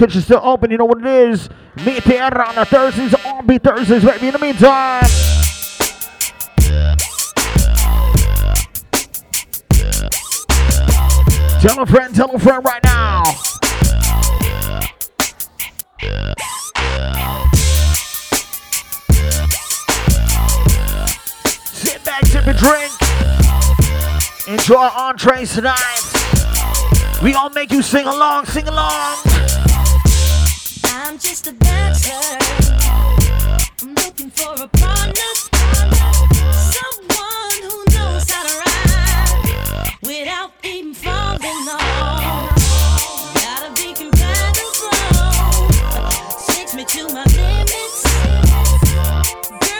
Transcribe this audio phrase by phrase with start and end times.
[0.00, 1.50] Kitchen's still open, you know what it is.
[1.84, 4.28] Mi Tierra on a Thursdays, R&B Thursdays, baby.
[4.28, 5.02] In the meantime.
[11.60, 13.24] Tell a friend, tell a friend right now.
[21.74, 22.90] Sit back, sip a drink.
[24.48, 25.76] Enjoy our entrees tonight.
[27.22, 29.18] We all make you sing along, sing along.
[30.92, 32.38] I'm just a bachelor.
[33.82, 35.30] I'm looking for a partner.
[36.76, 42.54] Someone who knows how to ride without even falling off.
[43.34, 44.90] Gotta be compatible.
[46.48, 48.02] Takes me to my limits.
[49.60, 49.79] Girl,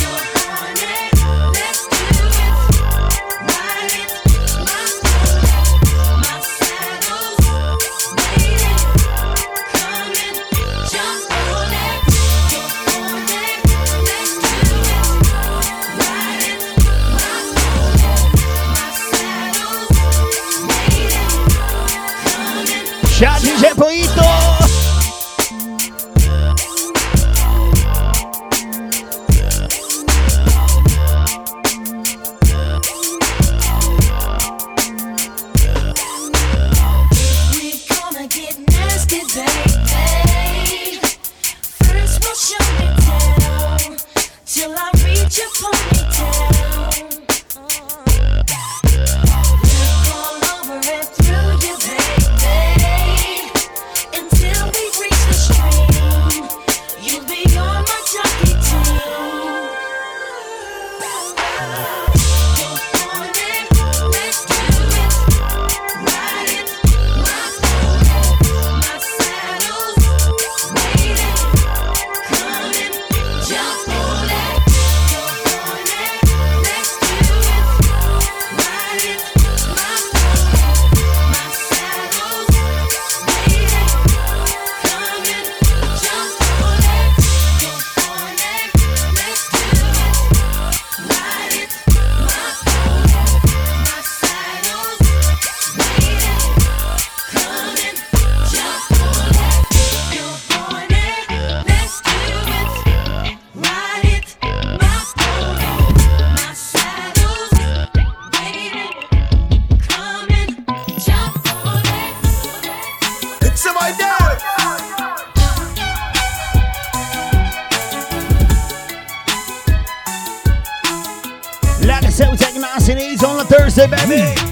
[123.51, 124.50] Thursday, baby.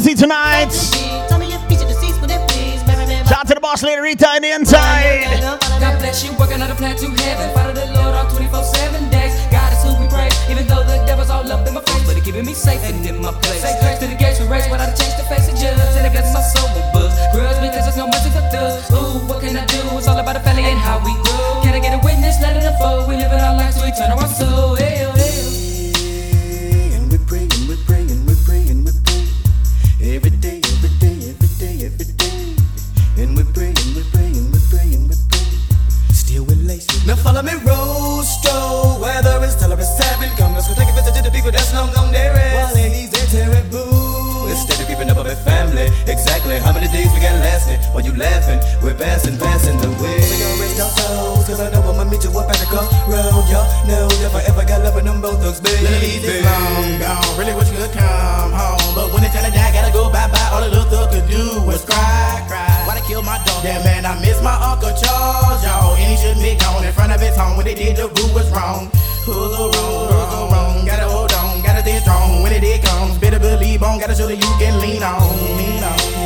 [0.00, 0.72] Busy tonight.
[3.28, 5.28] Shout out to the boss lady Rita in the inside.
[5.76, 7.52] God bless you, working on a plan to heaven.
[7.52, 9.36] Follow the Lord all 24 7 days.
[9.52, 12.04] God is who we praise, even though the devil's all up in my face.
[12.08, 13.60] But he keeping me safe and in my place.
[13.60, 15.76] Say grace to the gates we race, but I change the face of judge.
[15.76, 17.12] And it gets my soul with buzz.
[17.36, 18.88] Grudge because there's no mercy for thugs.
[18.96, 19.84] Ooh, what can I do?
[20.00, 21.60] It's all about the family and how we grow.
[21.60, 22.40] Can I get a witness?
[22.40, 23.04] Let it unfold.
[23.04, 24.79] We live in our lives, so we turn our soul.
[48.20, 50.20] Laughing, we're passing, passing the way.
[50.20, 53.48] We gon' rest our souls, cause I know I'ma meet you up at the crossroad.
[53.48, 55.88] Y'all know if I ever got love with them both thugs, baby.
[56.04, 57.32] Leave this long gone.
[57.40, 58.92] Really wish you could come home.
[58.92, 60.48] But when it's time to die, gotta go bye bye.
[60.52, 62.68] All the little thug could do was cry, cry.
[62.84, 63.64] Why they kill my dog?
[63.64, 65.96] Yeah, man, I miss my Uncle Charles, y'all.
[65.96, 67.56] And he shouldn't be gone in front of his home.
[67.56, 68.92] When they did, the rule was wrong.
[69.24, 70.12] Who's so wrong?
[70.12, 70.84] Who's so wrong?
[70.84, 72.44] Gotta hold on, gotta stay strong.
[72.44, 73.96] When it did comes, better believe on.
[73.98, 75.24] Gotta show that you can lean on,
[75.56, 76.19] lean on.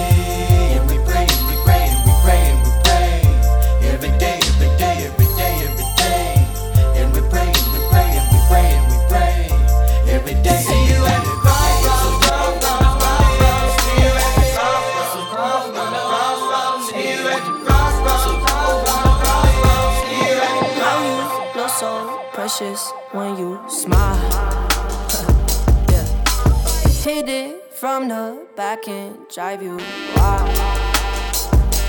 [28.89, 29.77] And drive you
[30.17, 30.49] wild.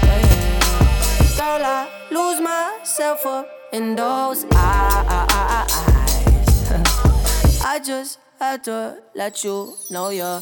[0.03, 0.21] Yeah.
[1.37, 5.71] Girl, I lose myself up in those eyes.
[7.65, 10.41] I just had to let you know you're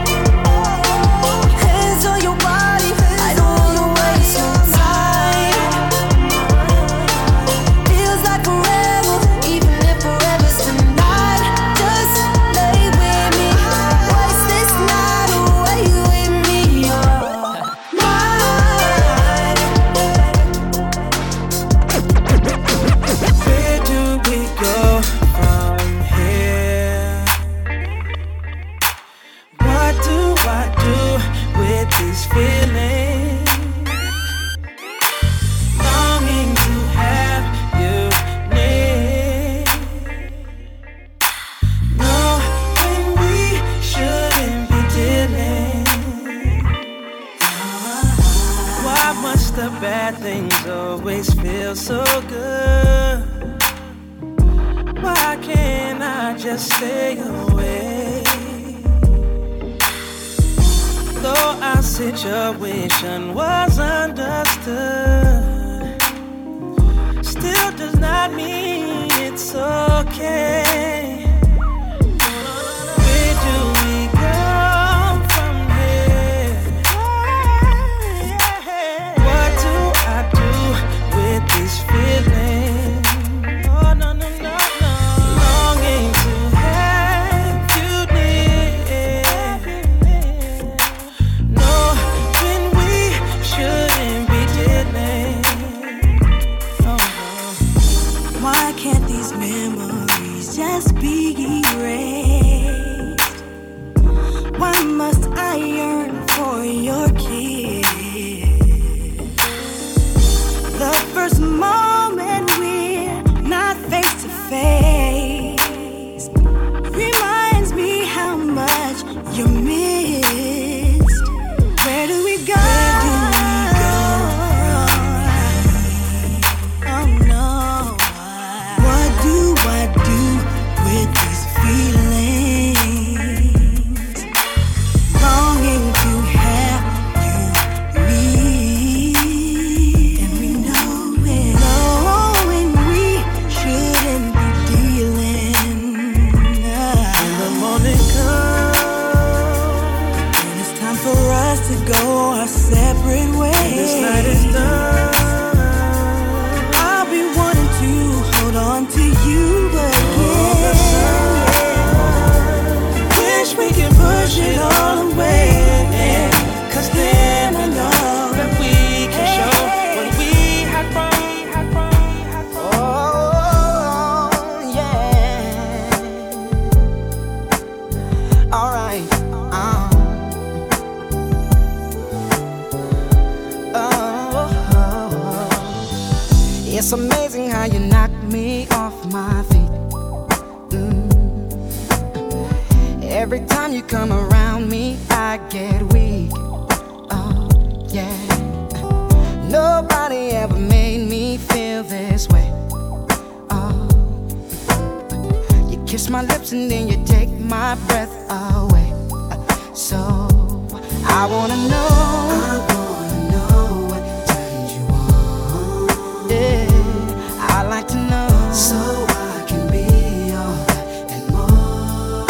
[217.91, 218.29] to know.
[218.53, 218.77] So
[219.09, 219.85] I can be
[220.33, 220.65] all
[221.11, 222.25] and more.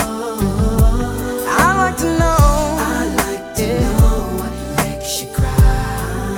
[1.47, 2.41] I like to know.
[2.79, 3.99] I like to yeah.
[3.99, 6.33] know what makes you cry.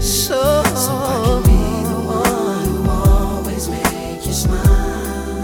[0.00, 0.40] So,
[0.84, 5.42] so I can be the one who always makes you smile.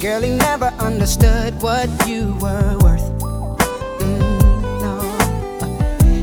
[0.00, 3.08] Girl, he never understood what you were worth.
[4.00, 4.40] Mm,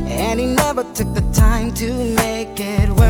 [0.08, 3.01] and he never took the time to make it work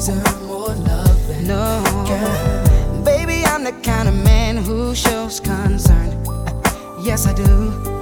[0.00, 2.04] deserve more love than no.
[2.08, 3.04] Girl.
[3.04, 6.08] Baby, I'm the kind of man who shows concern.
[7.04, 7.99] Yes, I do.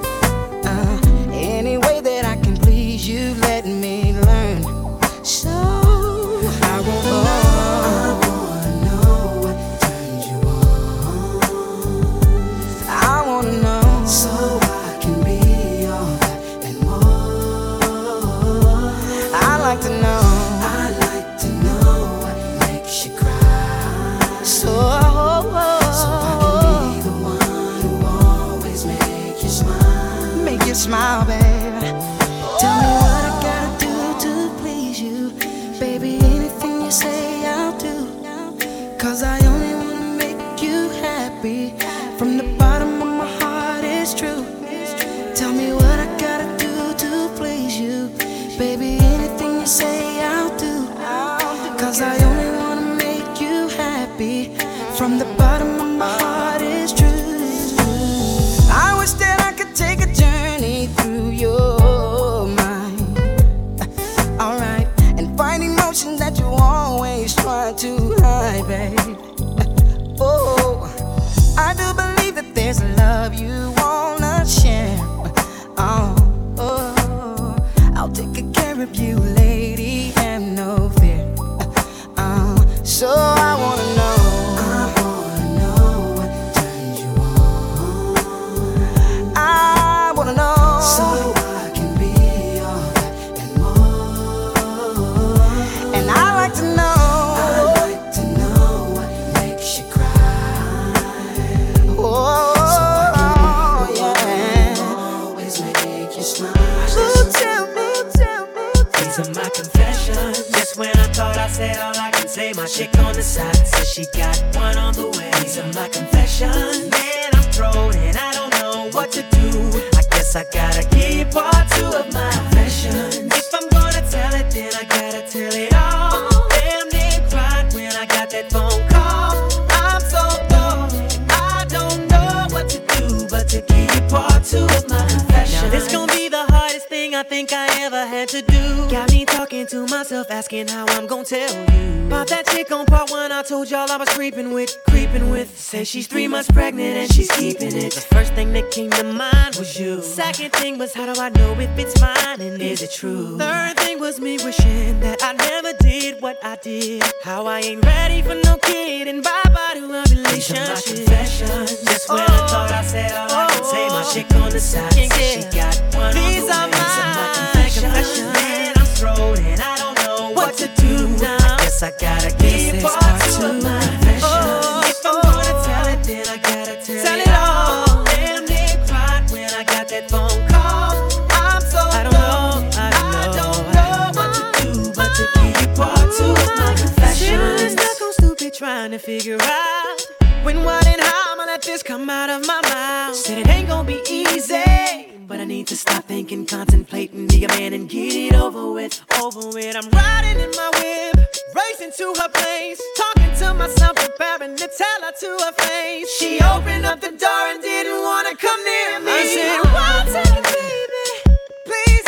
[188.99, 189.97] To figure out
[190.43, 193.15] when, what, and how I'ma let this come out of my mouth.
[193.15, 195.15] Said it ain't gonna be easy.
[195.27, 199.01] But I need to stop thinking, contemplating, be a man and get it over with.
[199.23, 199.77] Over with.
[199.77, 205.01] I'm riding in my whip, racing to her place, talking to myself, preparing to tell
[205.03, 206.11] her to her face.
[206.19, 209.13] She opened up the door and didn't wanna come near me.
[209.13, 210.88] I said, One second, baby,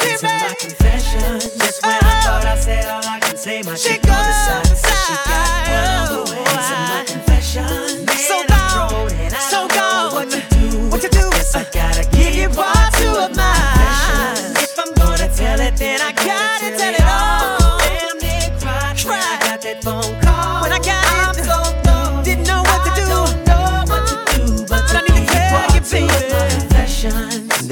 [0.01, 0.29] me.
[0.29, 1.41] my confession.
[1.59, 2.21] Just when I oh.
[2.25, 5.69] thought I said all I can say, my chick on the side said she got
[5.69, 6.41] one on the way.
[6.41, 8.07] Are my confessions.
[8.07, 10.89] Man, so gone, and I so don't know what to do.
[10.91, 11.31] What to do?
[11.31, 12.80] Guess I gotta give you part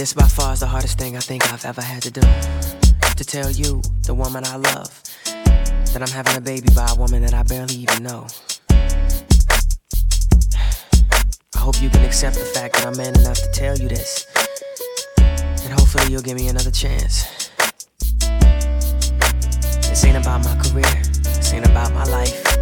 [0.08, 2.22] this by far is the hardest thing I think I've ever had to do.
[3.16, 7.20] To tell you, the woman I love, that I'm having a baby by a woman
[7.22, 8.26] that I barely even know.
[11.54, 14.26] I hope you can accept the fact that I'm man enough to tell you this.
[15.18, 17.50] And hopefully you'll give me another chance.
[19.90, 22.57] This ain't about my career, this ain't about my life.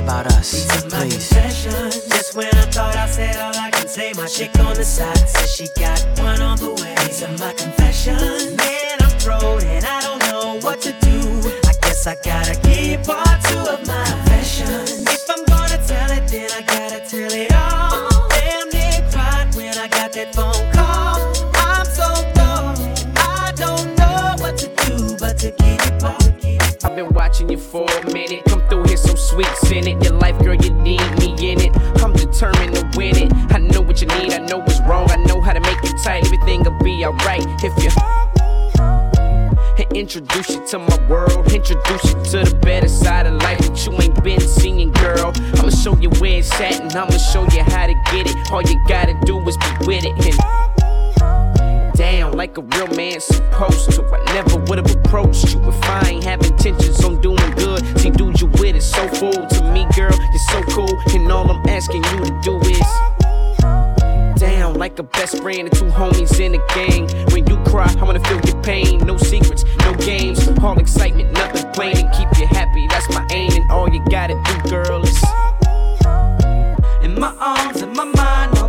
[0.00, 0.52] About us.
[0.52, 1.28] These are my Please.
[1.28, 5.28] Just when I thought I said all I can say, my chick on the side
[5.28, 6.94] says she got one on the way.
[7.04, 8.56] These are my confessions.
[8.56, 11.50] Man, I'm thrown and I don't know what to do.
[11.68, 15.02] I guess I gotta give part two of my confessions.
[15.02, 17.79] If I'm gonna tell it, then I gotta tell it all.
[27.04, 28.44] Been watching you for a minute.
[28.44, 30.04] Come through here, some sweet, in it.
[30.04, 31.72] Your life, girl, you need me in it.
[32.02, 33.32] I'm determined to win it.
[33.50, 35.10] I know what you need, I know what's wrong.
[35.10, 36.24] I know how to make you tight.
[36.24, 37.90] Everything'll be alright if you.
[39.94, 41.52] Introduce you to my world.
[41.52, 45.32] Introduce you to the better side of life that you ain't been seeing, girl.
[45.54, 48.36] I'ma show you where it's at and I'ma show you how to get it.
[48.52, 50.12] All you gotta do is be with it.
[50.26, 50.99] And
[52.40, 54.02] like a real man supposed to.
[54.02, 57.84] I never would've approached you if I ain't have intentions on doing good.
[58.00, 60.16] See, dude, you with it so full to me, girl.
[60.32, 65.42] You're so cool, and all I'm asking you to do is down like a best
[65.42, 67.10] friend and two homies in a gang.
[67.32, 69.00] When you cry, I wanna feel your pain.
[69.00, 71.98] No secrets, no games, all excitement, nothing plain.
[71.98, 73.52] And keep you happy, that's my aim.
[73.52, 75.22] And all you gotta do, girl, is
[77.04, 78.59] in my arms, in my mind,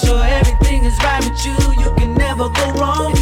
[0.00, 1.56] make sure everything is right with you.
[1.72, 3.17] You can never go wrong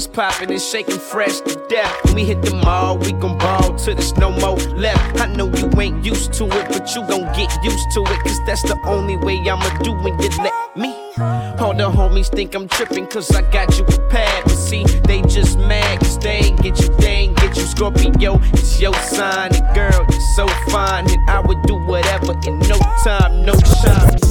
[0.00, 2.04] you up on what's poppin' and shaking fresh to death.
[2.04, 5.20] When we hit the mall, we gon' ball till there's no more left.
[5.20, 8.20] I know you ain't used to it, but you gon' get used to it.
[8.22, 10.94] Cause that's the only way I'ma do when you let me.
[11.58, 14.44] All the homies think I'm trippin' cause I got you prepared.
[14.44, 17.62] But see, they just mad cause they ain't get you, they ain't get you.
[17.62, 19.54] Scorpio, it's your sign.
[19.54, 21.10] And girl, you're so fine.
[21.10, 24.29] And I would do whatever in no time, no shine.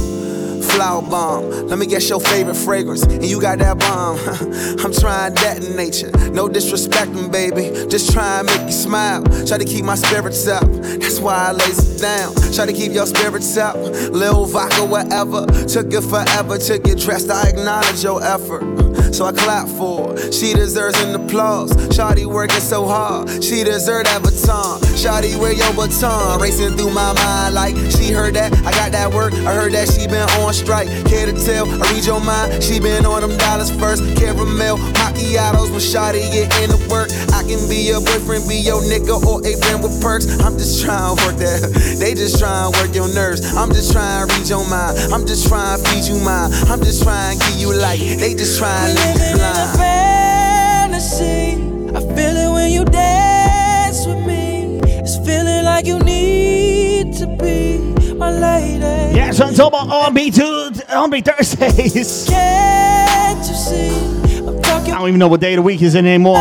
[0.69, 3.03] Flower bomb, let me guess your favorite fragrance.
[3.03, 4.17] And you got that bomb.
[4.86, 6.12] I'm trying that in nature.
[6.32, 7.88] No disrespecting, baby.
[7.89, 9.23] Just try and make you smile.
[9.45, 10.65] Try to keep my spirits up.
[10.65, 12.34] That's why I lays down.
[12.53, 13.75] Try to keep your spirits up.
[13.75, 15.45] Lil vodka, whatever.
[15.67, 17.29] Took it forever to get dressed.
[17.29, 18.79] I acknowledge your effort.
[19.13, 20.32] so I clap for her.
[20.32, 21.71] She deserves an applause.
[21.95, 24.79] Shawty working so hard, she deserve that baton.
[24.95, 26.39] Shawty, where your baton?
[26.39, 28.53] Racing through my mind like she heard that.
[28.65, 30.88] I got that work, I heard that she been on strike.
[31.08, 31.65] Care to tell?
[31.65, 32.62] I read your mind.
[32.62, 34.04] She been on them dollars first.
[34.19, 37.10] Caramel macchiatos when Shawty get into work.
[37.32, 40.28] I can be your boyfriend, be your nigga, or a friend with perks.
[40.43, 41.60] I'm just trying to work that.
[42.00, 43.41] They just trying to work your nerves.
[43.56, 44.98] I'm just trying to read your mind.
[45.13, 46.52] I'm just trying to feed you mine.
[46.67, 48.00] I'm just trying to give you light.
[48.00, 49.78] They just trying to leave you blind.
[49.80, 51.56] fantasy.
[51.95, 54.80] I feel it when you dance with me.
[54.84, 57.80] It's feeling like you need to be
[58.19, 59.15] my lady.
[59.15, 62.25] Yeah, so I'm talking about R&B to R&B Thursdays.
[62.29, 64.38] Can't you see?
[64.39, 66.36] I'm talking I don't even know what day of the week is it anymore.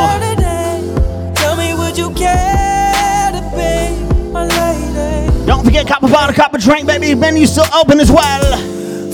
[1.35, 5.47] Tell me, would you care to be my lady?
[5.47, 7.15] Don't forget copper bottle, copper drink, baby.
[7.15, 8.59] Menu still open as well.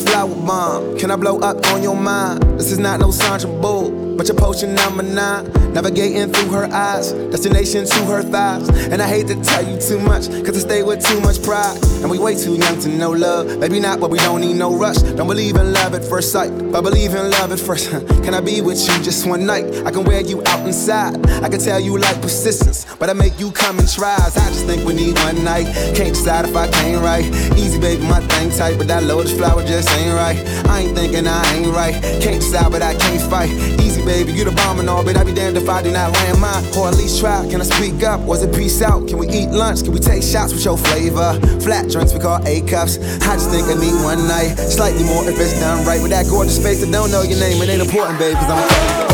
[0.07, 2.43] Flower bomb, can I blow up on your mind?
[2.59, 5.51] This is not no Sandra Bull, but your potion number nine.
[5.75, 8.69] Navigating through her eyes, destination to her thighs.
[8.93, 11.77] And I hate to tell you too much, cause I stay with too much pride.
[12.01, 13.59] And we way too young to know love.
[13.59, 14.99] Maybe not, but we don't need no rush.
[14.99, 17.91] Don't believe in love at first sight, but believe in love at first.
[17.91, 19.65] Can I be with you just one night?
[19.85, 21.27] I can wear you out inside.
[21.43, 24.37] I can tell you like persistence, but I make you come and tries.
[24.37, 25.67] I just think we need one night.
[25.97, 27.25] Can't decide if I came right.
[27.57, 30.39] Easy, baby, my thing tight, but that lotus flower just ain't right.
[30.69, 31.95] I ain't thinking I ain't right.
[32.23, 33.51] Can't decide, but I can't fight.
[33.81, 36.13] Easy, baby, you the bomb and all, but I be damned if I do not
[36.13, 36.65] land mine.
[36.77, 37.47] Or at least try.
[37.49, 38.21] Can I speak up?
[38.21, 39.09] Was it peace out?
[39.09, 39.83] Can we eat lunch?
[39.83, 41.39] Can we take shots with your flavor?
[41.61, 42.99] Flat drinks we call A cups.
[43.27, 44.57] I just think I need one night.
[44.57, 46.01] Slightly more if it's done right.
[46.01, 49.14] With that gorgeous face that don't know your name, it ain't important, baby, cause I'm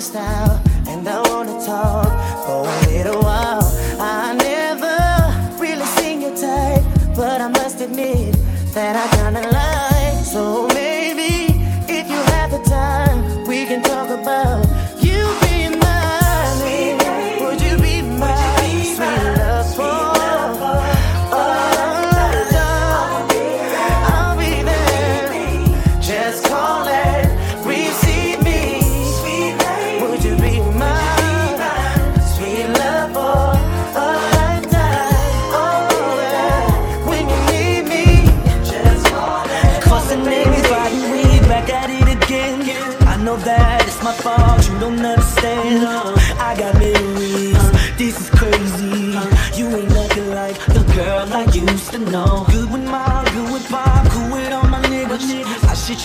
[0.00, 2.08] your style, and I wanna talk
[2.46, 3.62] for a little while.
[4.00, 4.96] I never
[5.62, 6.82] really seen your type,
[7.14, 8.34] but I must admit
[8.72, 9.19] that I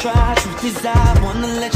[0.06, 1.75] try, truth is I wanna let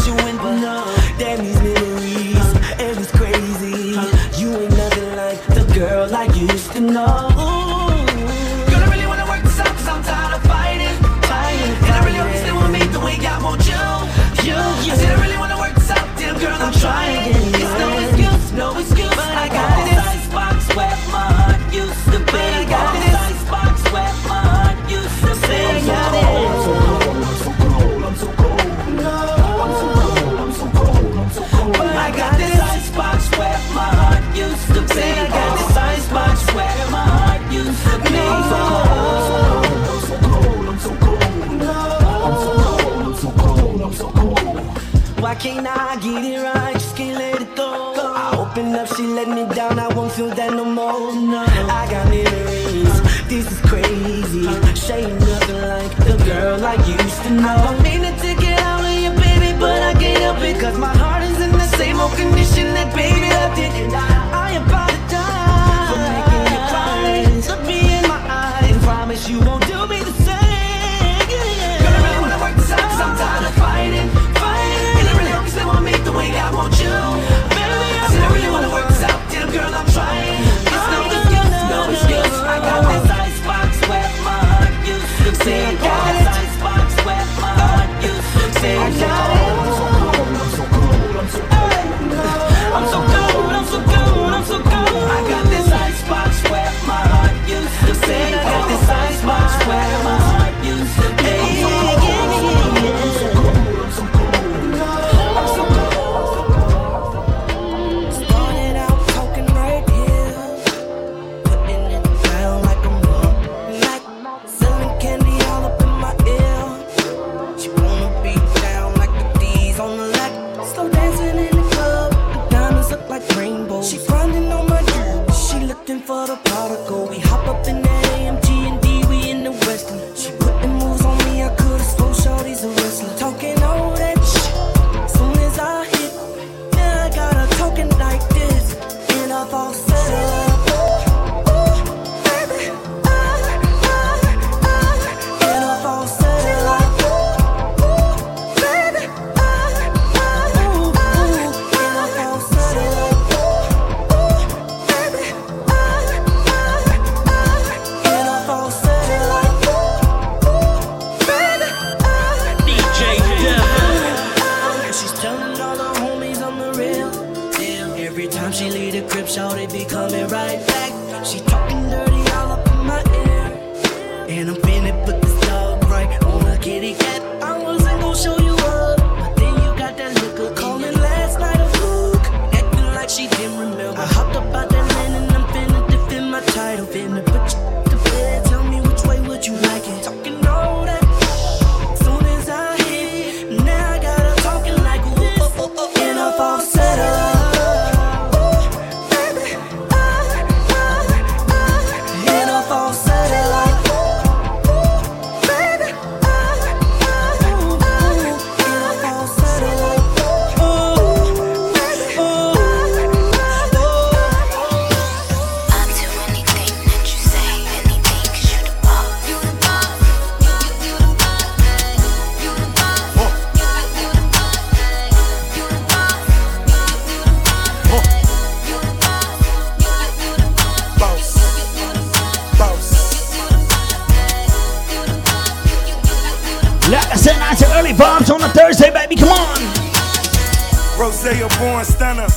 [241.09, 242.27] Rose a born stunner.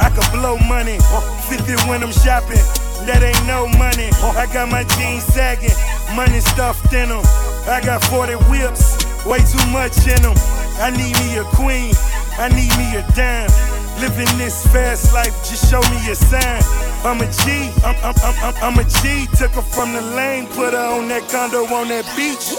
[0.00, 0.96] I could blow money.
[1.44, 2.64] 50 when I'm shopping.
[3.04, 4.08] That ain't no money.
[4.32, 5.76] I got my jeans sagging.
[6.16, 7.20] Money stuffed in them.
[7.68, 8.96] I got 40 whips.
[9.28, 10.32] Way too much in them.
[10.80, 11.92] I need me a queen.
[12.40, 13.52] I need me a dime.
[14.00, 16.64] Living this fast life, just show me a sign.
[17.04, 19.28] I'm a G, I'm, I'm, I'm, I'm, I'm a G.
[19.36, 22.56] Took her from the lane, put her on that condo on that beach.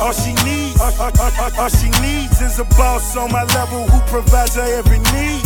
[0.00, 3.84] All she needs, all, all, all, all she needs is a boss on my level
[3.88, 5.42] who provides her every need.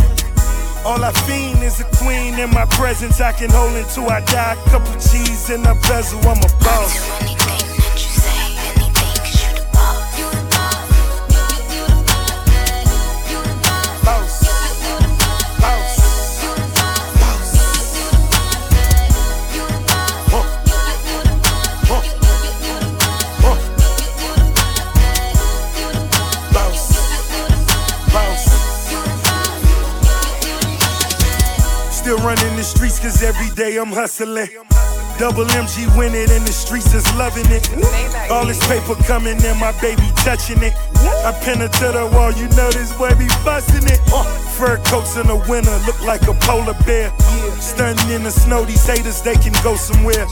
[0.84, 3.20] All I fiend is a queen in my presence.
[3.20, 4.54] I can hold until I die.
[4.54, 7.61] a Couple cheese in a bezel, I'm a boss.
[32.72, 34.48] Streets cause every day I'm hustling.
[35.22, 37.70] Double MG win it in the streets is loving it.
[38.28, 40.74] All this paper coming in, my baby touching it.
[41.22, 44.02] I pin her to the wall, you know this boy be busting it.
[44.10, 44.26] Uh,
[44.58, 47.14] fur coats in the winter look like a polar bear.
[47.62, 50.26] Stunting in the snow, these haters they can go somewhere.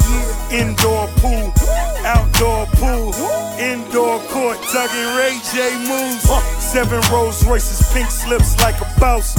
[0.51, 1.55] Indoor pool,
[2.03, 3.14] outdoor pool,
[3.62, 6.26] indoor court, tugging Ray J moves.
[6.26, 6.43] Uh.
[6.59, 9.38] Seven Rolls Royces, pink slips like a boss.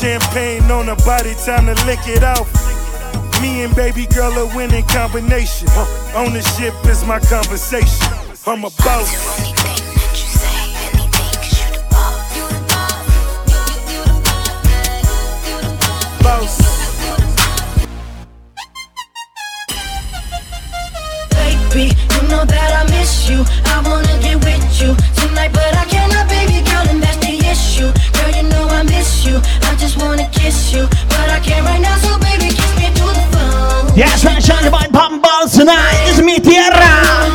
[0.00, 2.48] Champagne on her body, time to lick it off.
[3.40, 5.68] Me and baby girl a winning combination.
[6.14, 8.06] Ownership is my conversation.
[8.46, 9.10] I'm a boss.
[16.22, 16.58] Boss.
[21.30, 23.44] Baby, you know that I miss you.
[23.66, 27.92] I wanna get with you tonight, but I cannot, baby girl, and that's the issue.
[28.16, 29.36] Girl, you know I miss you.
[29.62, 32.54] I just wanna kiss you, but I can't right now, so baby,
[33.96, 33.98] phone.
[33.98, 36.08] Yeah, sunshine by popping balls tonight.
[36.08, 37.28] It's Mi Tierra.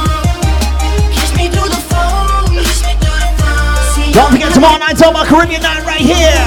[1.11, 2.53] Kiss me through the phone.
[2.53, 4.05] Kiss me through the phone.
[4.05, 6.45] See, Don't forget tomorrow night's all about Caribbean night right here.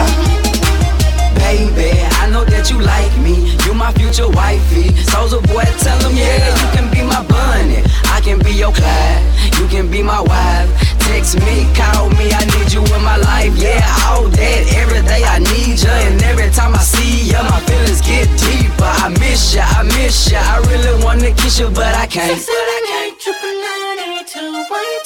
[1.35, 3.53] Baby, I know that you like me.
[3.67, 4.95] You my future wifey.
[5.03, 6.74] Soulja Boy, tell him, yeah, you can be
[7.07, 7.83] my Bonnie.
[8.13, 9.23] I can be your Clyde.
[9.59, 10.71] You can be my wife.
[11.05, 13.53] Text me, call me, I need you in my life.
[13.57, 14.63] Yeah, all that.
[14.81, 15.91] Every day I need you.
[15.91, 18.89] And every time I see you, my feelings get deeper.
[19.05, 20.39] I miss you, I miss you.
[20.39, 22.41] I really wanna kiss you, but I can't.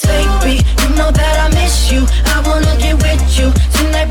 [0.09, 2.05] Baby, you know that I miss you.
[2.33, 4.09] I wanna get with you tonight,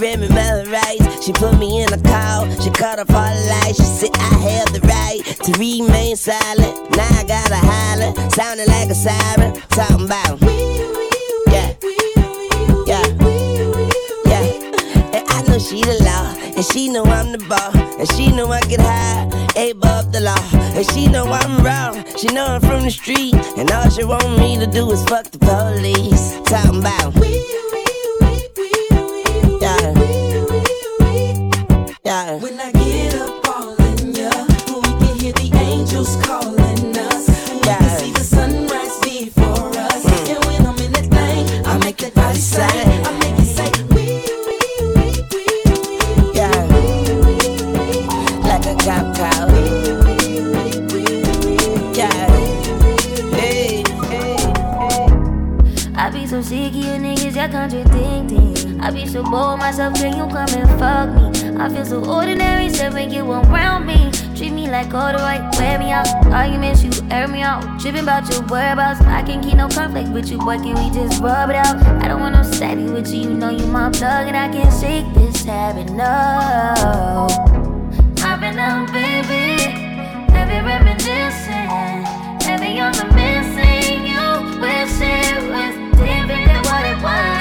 [0.00, 1.24] read me rights.
[1.24, 2.48] She put me in a call.
[2.60, 3.78] She cut off all the lights.
[3.78, 6.96] She said I have the right to remain silent.
[6.96, 8.30] Now I gotta holler.
[8.30, 9.60] Sounding like a siren.
[9.70, 10.40] Talking about.
[11.50, 11.74] Yeah.
[12.86, 13.06] Yeah.
[14.26, 15.16] Yeah.
[15.16, 16.34] And I know she the law.
[16.56, 17.76] And she know I'm the ball.
[17.98, 19.24] And she know I get high.
[19.56, 20.48] Above the law.
[20.76, 22.04] And she know I'm wrong.
[22.16, 23.34] She know I'm from the street.
[23.56, 26.38] And all she want me to do is fuck the police.
[26.44, 27.87] Talking about.
[32.28, 32.34] Yeah.
[32.34, 34.28] When I get up all in ya,
[34.68, 37.26] we can hear the angels calling us.
[37.50, 40.04] We can see the sunrise before us.
[40.28, 43.70] And when I'm in that thing, I make that body say, I make it say,
[43.94, 44.20] We
[46.36, 46.52] Yeah.
[48.44, 49.48] Like a cop car.
[51.96, 52.28] Yeah.
[53.40, 53.84] Hey.
[55.96, 58.80] I be so sick of you niggas, y'all contradicting.
[58.82, 61.37] I be so bold myself, can you come and fuck me?
[61.60, 64.12] I feel so ordinary, so when you around me.
[64.36, 66.06] Treat me like all the right, wear me out.
[66.26, 67.80] Arguments, you air me out.
[67.80, 69.00] Tripping about your whereabouts.
[69.00, 71.76] I can't keep no conflict with you, boy, can we just rub it out?
[72.00, 74.72] I don't want no steady with you, you know you my plug, and I can't
[74.80, 77.26] shake this habit, no.
[78.22, 79.60] I've been out, baby.
[80.30, 82.04] Heavy reminiscing.
[82.46, 84.06] Heavy on the missing.
[84.06, 87.38] You wish it was different than what it was.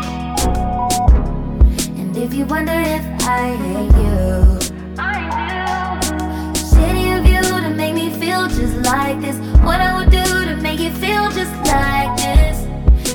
[1.99, 4.59] And if you wonder if I hate you.
[4.97, 5.09] I
[5.39, 9.37] do City of you to make me feel just like this.
[9.63, 12.65] What I would do to make you feel just like this.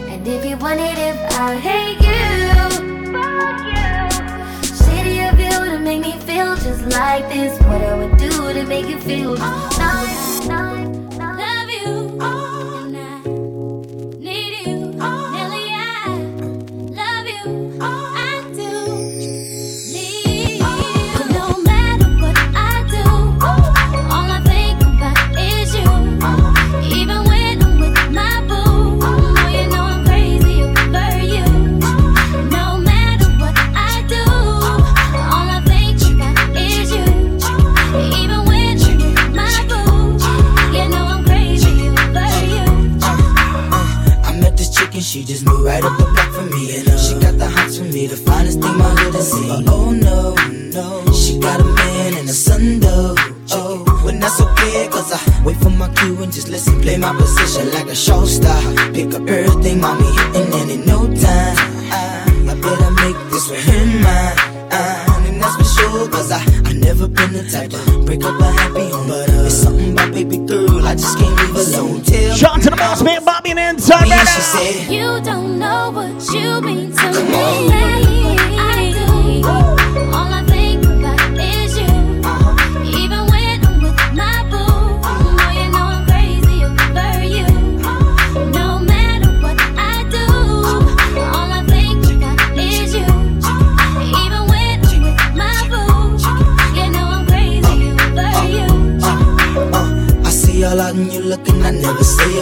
[0.08, 2.24] And if you wondered if I hate you,
[4.62, 7.58] City of you to make me feel just like this.
[7.62, 10.75] What I would do to make you feel just like, like, love
[45.66, 46.76] she just moved right up the block for me.
[46.76, 49.64] And she got the hots for me, the finest thing my hood has seen.
[49.64, 50.34] But oh no,
[50.72, 53.14] no, she got a man and a son though.
[53.52, 57.14] Oh, when that's okay, cause I wait for my cue and just listen, play my
[57.14, 58.60] position like a show star.
[58.92, 61.56] Pick up everything, mommy and in no time,
[61.92, 64.36] I, I better make this with him mine.
[65.26, 67.85] And that's for sure, cause I, I never been the type to
[74.36, 74.92] she said.
[74.92, 77.72] You don't know what you mean to me.
[77.72, 78.25] I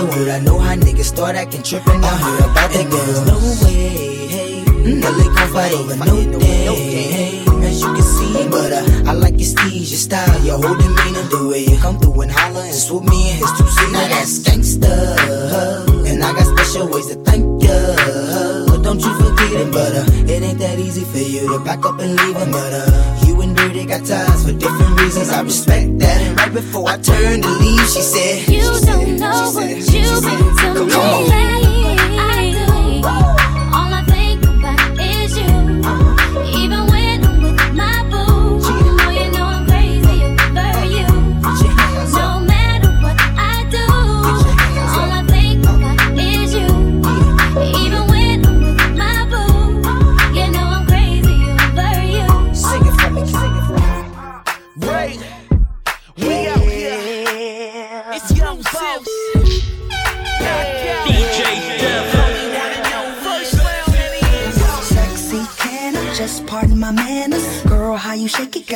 [0.05, 0.29] word.
[0.29, 2.03] I know how niggas start acting trippin'.
[2.05, 3.05] I heard about that girl.
[3.05, 4.65] There's no way, hey,
[5.01, 6.65] no they gon' fight over no day,
[7.13, 8.49] hey, as you can see.
[8.49, 11.99] But uh, I like your steez, your style, your whole demeanor, the way you come
[11.99, 13.93] through and holler and swoop me in his two seat.
[13.93, 18.54] Now that's gangsta, and I got special ways to thank ya.
[18.85, 21.99] Don't you forget it, but uh, it ain't that easy for you to back up
[22.01, 22.51] and leave him.
[22.51, 25.31] But uh, you and Dirty got ties for different reasons.
[25.31, 26.21] I respect that.
[26.21, 30.55] And right before I turned to leave, she said, You don't know what you've been
[30.77, 31.64] to Come on.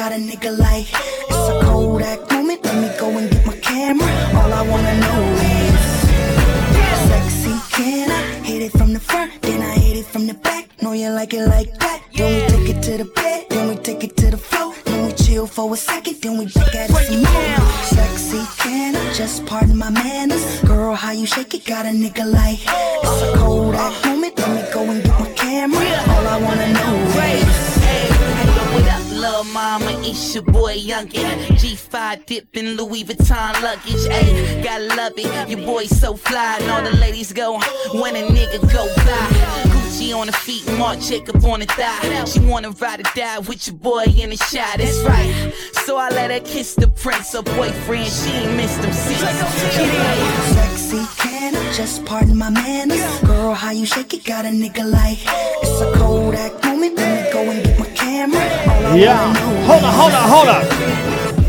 [0.08, 0.86] Got a nigga like
[1.28, 2.64] it's a Kodak moment.
[2.64, 4.08] Let me go and get my camera.
[4.38, 5.20] All I wanna know
[5.52, 5.80] is
[7.08, 9.42] sexy, can I hit it from the front?
[9.42, 10.70] Then I hit it from the back.
[10.82, 12.02] Know you like it like that.
[12.14, 13.46] Then we take it to the bed.
[13.50, 14.74] Then we take it to the floor.
[14.84, 16.22] Then we chill for a second.
[16.22, 17.72] Then we back at it some more.
[17.94, 20.62] Sexy, can I just pardon my manners?
[20.62, 24.17] Girl, how you shake it got a nigga like it's a Kodak moment.
[31.06, 31.58] Your Youngin.
[31.58, 34.08] G5 dipping Louis Vuitton luggage.
[34.10, 35.48] Ayy, gotta love it.
[35.48, 37.58] Your boy so fly, and all the ladies go
[37.94, 39.28] when a nigga go fly.
[39.68, 42.24] Gucci on the feet, Marc Jacob on the thigh.
[42.24, 44.78] She wanna ride or die with your boy in the shot.
[44.78, 45.52] That's right.
[45.84, 48.10] So I let her kiss the prince, her boyfriend.
[48.10, 49.22] She ain't missed them seats.
[49.22, 50.54] Yeah.
[50.54, 53.20] Sexy, can I just pardon my manners?
[53.20, 55.18] Girl, how you shake it got a nigga like
[55.62, 56.96] it's a Kodak moment.
[56.96, 57.97] Let me go and get my camera.
[57.97, 59.26] All I Yeah.
[59.26, 60.48] wanna Hold on, hold on, hold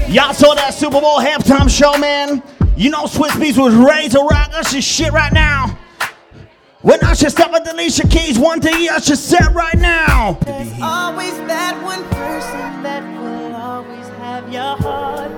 [0.05, 0.11] on.
[0.11, 2.43] Y'all saw that Super Bowl halftime show, man?
[2.78, 5.78] You know Swizz Beatz was ready to rock us this shit right now.
[6.82, 10.38] When I should step with Alicia Keys, one thing I should set right now.
[10.82, 15.30] Always that one person that will always have your heart.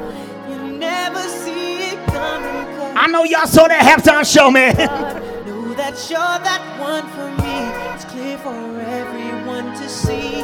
[0.50, 2.66] You never see it coming.
[2.78, 4.76] 'cause I know y'all saw that halftime show, man.
[5.48, 7.96] Know that you're that one for me.
[7.96, 10.44] It's clear for everyone to see.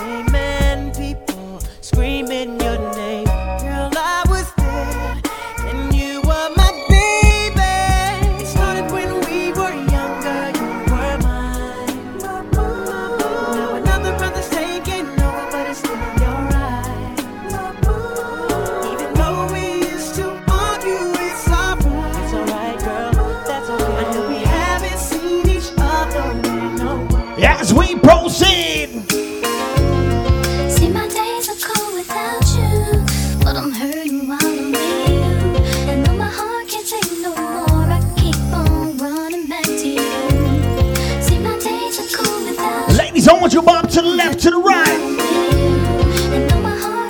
[43.27, 45.17] I want you bob to the left, to the right.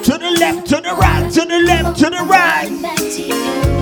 [0.04, 3.81] To the left, to the right, to the left, to the right.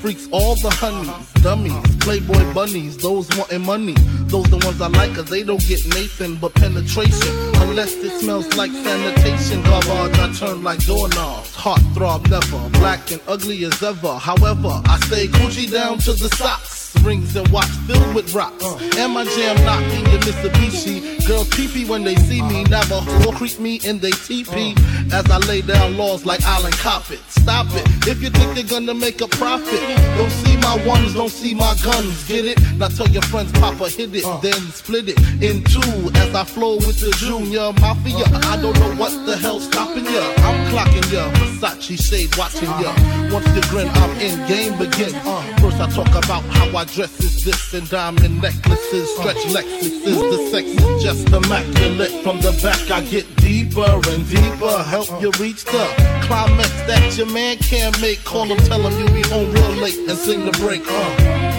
[0.00, 3.94] Freaks all the honeys, dummies, playboy bunnies, those wanting money.
[4.28, 7.34] Those the ones I like cause they don't get Nathan but penetration.
[7.56, 11.54] Unless it smells like sanitation, garbage I turn like doorknobs.
[11.54, 14.14] Heart throb never, black and ugly as ever.
[14.14, 16.94] However, I stay Gucci down to the socks.
[17.02, 18.64] Rings and watch filled with rocks.
[18.96, 21.26] And my jam knocking Mitsubishi.
[21.26, 22.64] Girls pee when they see me.
[22.64, 24.74] Navajo creep me in they teepee.
[25.12, 27.20] As I lay down laws like Island Coppet.
[27.28, 27.84] Stop it.
[28.08, 29.80] If you think you're gonna make a profit,
[30.16, 32.26] don't see my ones, don't see my guns.
[32.26, 32.58] Get it?
[32.78, 36.10] Now tell your friends, Papa hit it, then split it in two.
[36.14, 38.24] As I flow with the Junior Mafia.
[38.48, 40.24] I don't know what the hell's stopping ya.
[40.38, 41.30] I'm clocking ya.
[41.60, 42.92] Versace shade watching ya.
[43.32, 44.36] Once you grin, I'm in.
[44.48, 45.12] Game begin.
[45.60, 50.13] First I talk about how I dress is this and diamond necklaces, stretch Lexuses.
[50.14, 52.12] The sex is just immaculate.
[52.22, 54.82] From the back I get deeper and deeper.
[54.84, 55.86] Help you reach the
[56.22, 58.22] climax that your man can't make.
[58.24, 60.82] Call him, tell him you be home real late and sing the break.
[60.86, 61.54] Uh.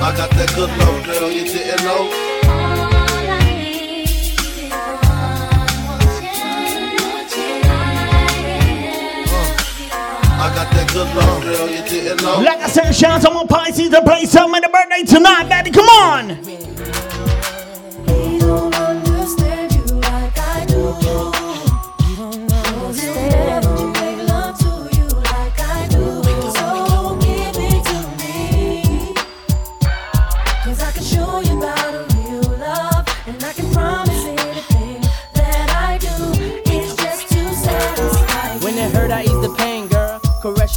[0.00, 2.27] I got that good love, girl, you didn't know.
[10.94, 15.48] Like I said, shout out to my Pisces to play some of the birthday tonight,
[15.48, 15.70] baby.
[15.70, 17.07] Come on.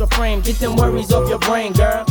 [0.01, 2.10] Your frame, get them worries off your brain, girl.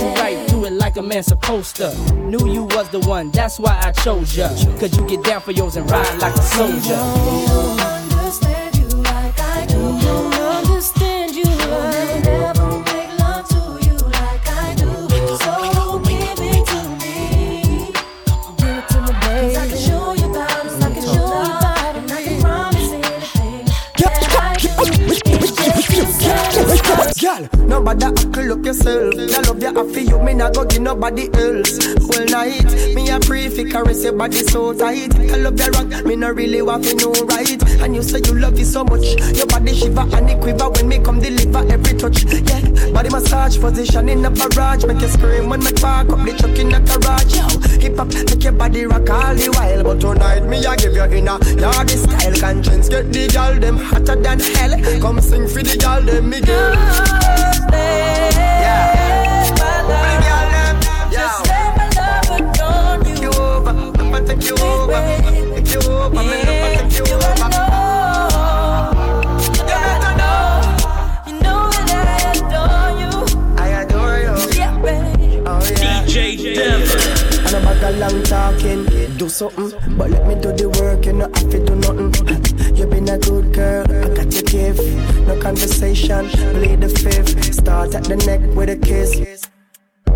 [0.00, 1.94] you right, do it like a man supposed to.
[2.14, 4.48] Knew you was the one, that's why I chose ya.
[4.78, 7.97] Cause you get down for yours and ride like a soldier.
[27.68, 29.14] Nobody ackle look yourself.
[29.14, 31.78] I love you, I feel you, me not go give nobody else.
[32.08, 32.64] Whole night,
[32.94, 35.14] me a pray fi caress your body so tight.
[35.14, 37.62] I love your rock, me not really want to know right.
[37.82, 40.88] And you say you love it so much, your body shiver and it quiver when
[40.88, 42.24] me come deliver every touch.
[42.24, 46.32] Yeah, body massage position in the barrage, make you scream when me park up the
[46.32, 47.36] truck in the garage.
[47.36, 47.46] Yo,
[47.78, 49.82] hip hop, make your body rock all the while.
[49.84, 52.34] But tonight me a give you in a yardy style.
[52.40, 55.00] Conscience get the girl them hotter than hell.
[55.00, 57.57] Come sing for the girl them, me girl.
[61.10, 63.22] Just let my love adorn you.
[63.22, 65.00] you over, I'ma take you over,
[65.54, 67.57] take you over, me love take you over.
[77.80, 77.86] Denver.
[77.86, 81.06] And I'm a long talking, do something, but let me do the work.
[81.06, 82.48] You know have to do nothing.
[82.78, 84.80] You been a good girl, I got your gift.
[85.26, 87.54] No conversation, bleed the fifth.
[87.54, 89.48] Start at the neck with a kiss.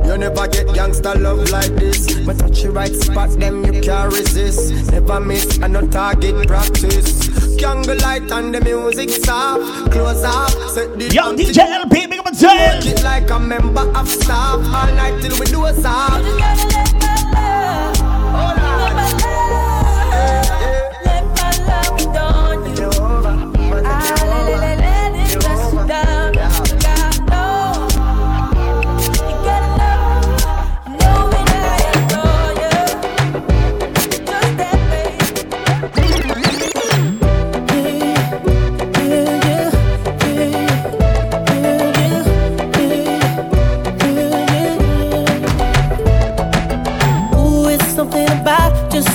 [0.05, 2.21] You never get gangster love like this.
[2.21, 4.93] But touch the right spot, them you can't resist.
[4.93, 7.27] Never miss, and no target practice.
[7.59, 9.91] Candle light and the music soft.
[9.91, 12.77] Close up, set the Yo, DJ LP, big up and say.
[12.77, 14.61] Work it like a member of staff.
[14.61, 17.12] All night till we do a song.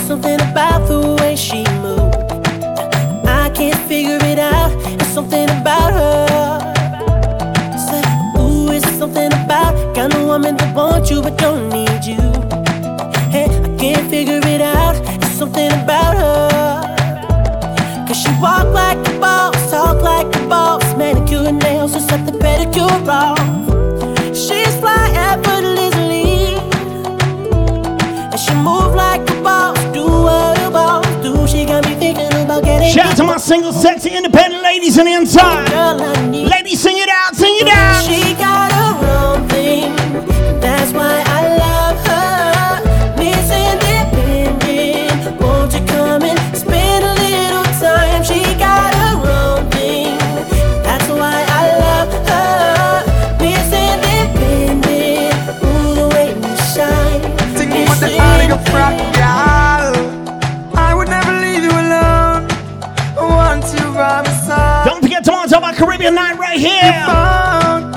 [0.07, 2.15] something about the way she moved.
[3.27, 4.71] I can't figure it out.
[5.01, 6.59] It's something about her.
[7.77, 8.05] Said,
[8.39, 12.23] Ooh, it's something about kind of woman that wants you but don't need you.
[13.35, 14.95] Hey, I can't figure it out.
[15.21, 18.07] It's something about her.
[18.07, 22.25] Cause she walk like a boss, talk like a boss, manicure and nails, just except
[22.27, 23.46] the pedicure wrong.
[32.93, 35.69] Shout out to my single, sexy, independent ladies on the inside.
[36.31, 36.96] Ladies, sing it out, sing
[65.97, 67.01] up your night right here.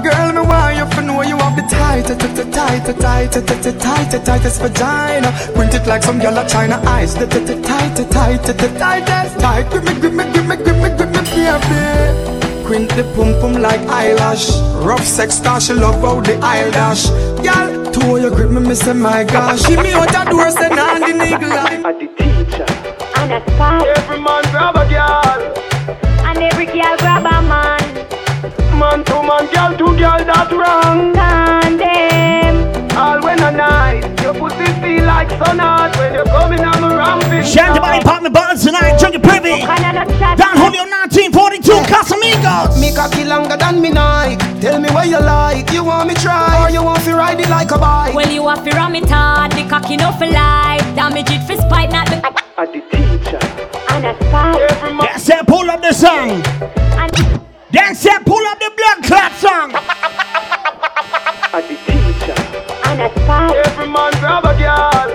[0.03, 4.25] Girl, me why you for know you have the tighter, tighter, tighter, tighter, tighter, tighter,
[4.25, 5.31] tightest vagina.
[5.55, 7.15] Print it like some yellow china eyes.
[7.15, 9.71] tighter, tighter, tighter, tighter, tightest, tight.
[9.71, 12.41] Give me, give me, give me, give me, give me, baby
[12.71, 14.47] squint the pum pum like eyelash.
[14.87, 17.09] Rough sex star, she love out the eyelash.
[17.43, 19.67] Girl, two your grip me, me say my gosh.
[19.67, 21.85] Give me what that door say, nah, the nigga like.
[21.85, 22.67] I'm the teacher.
[23.17, 23.85] I'm the spy.
[23.97, 25.41] Every man grab a girl.
[26.29, 27.10] And every girl grab
[30.25, 31.13] girl to girl, that's wrong.
[31.15, 32.97] Condemn.
[32.97, 36.97] All when a night, your pussy feel like sun hot when you're coming on the
[36.97, 37.45] ramping.
[37.45, 39.61] Shout out to Body Pop the Buds tonight, Junkie Privy.
[39.61, 42.81] Don Julio 1942, Casamigos.
[42.81, 44.39] Me cocky longer than me night.
[44.61, 45.71] Tell me what you like.
[45.73, 48.15] You want me try or you want to ride it like a bike?
[48.15, 50.85] Well, you have to ram it hard, the cocky no for life.
[50.95, 52.21] Damage it for spite, not the.
[52.59, 53.41] I'm the teacher.
[53.89, 54.61] And a spot.
[54.61, 55.07] Every man.
[55.07, 56.43] That's it, pull up the song.
[57.73, 59.71] That's it, pull up the blood clot song.
[61.53, 62.35] I'm the teacher.
[62.87, 63.57] And a spot.
[63.57, 65.11] Every man grab a girl.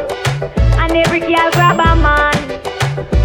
[0.80, 2.48] And every girl grab a man.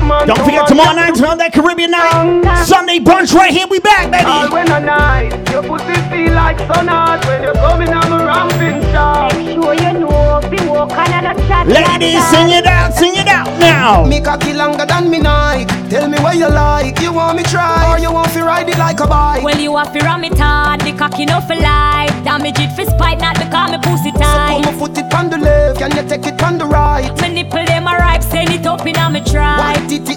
[0.06, 2.64] Man Don't to forget man, tomorrow girl night, to- around that Caribbean night.
[2.64, 4.52] Sunday brunch right here, we back, All baby.
[4.52, 8.82] when a night, your pussy feel like sun hot when you're coming on the ramping
[8.92, 9.32] shop.
[9.34, 11.66] Make sure you know, be walk another chat.
[11.66, 14.04] Ladies, sing it out, sing it out now.
[14.04, 15.66] Me cocky longer than me night.
[15.90, 17.00] Tell me what you like.
[17.00, 19.42] You want me try or you want to ride it like a bike?
[19.42, 22.12] Well, you have to ram it hard, the cocky no for life.
[22.24, 24.20] Damage it for spite, not because me pussy tight.
[24.20, 24.64] So tight.
[24.64, 27.10] put my foot it on the left, can you take it on the right?
[27.20, 29.58] My nipple them a ripe, send it up in a me try.
[29.58, 30.16] White titty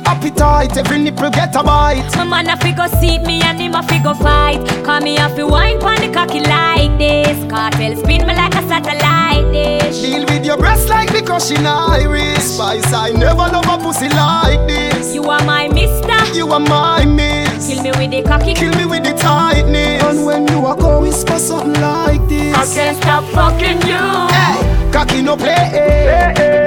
[0.54, 2.10] appetite, every nipple get a bite.
[2.16, 4.60] My man a figure seat me and him a figure fight.
[4.84, 7.38] Call me a fi wine pon the cocky like this.
[7.52, 10.02] Kartel spin me like a satellite dish.
[10.02, 12.40] Deal with your breast like because she Irish.
[12.40, 15.14] Spice, I never love a pussy like this.
[15.14, 16.36] You are my mister.
[16.36, 17.68] You are my miss.
[17.68, 18.54] Kill me with the cocky.
[18.54, 20.04] Kill me with the tightness.
[20.04, 22.56] And when you are go whisper something like this.
[22.56, 24.04] I can't stop fucking you.
[24.34, 25.72] Hey, cocky no play.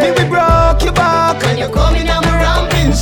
[0.00, 2.08] Me we broke your back when you coming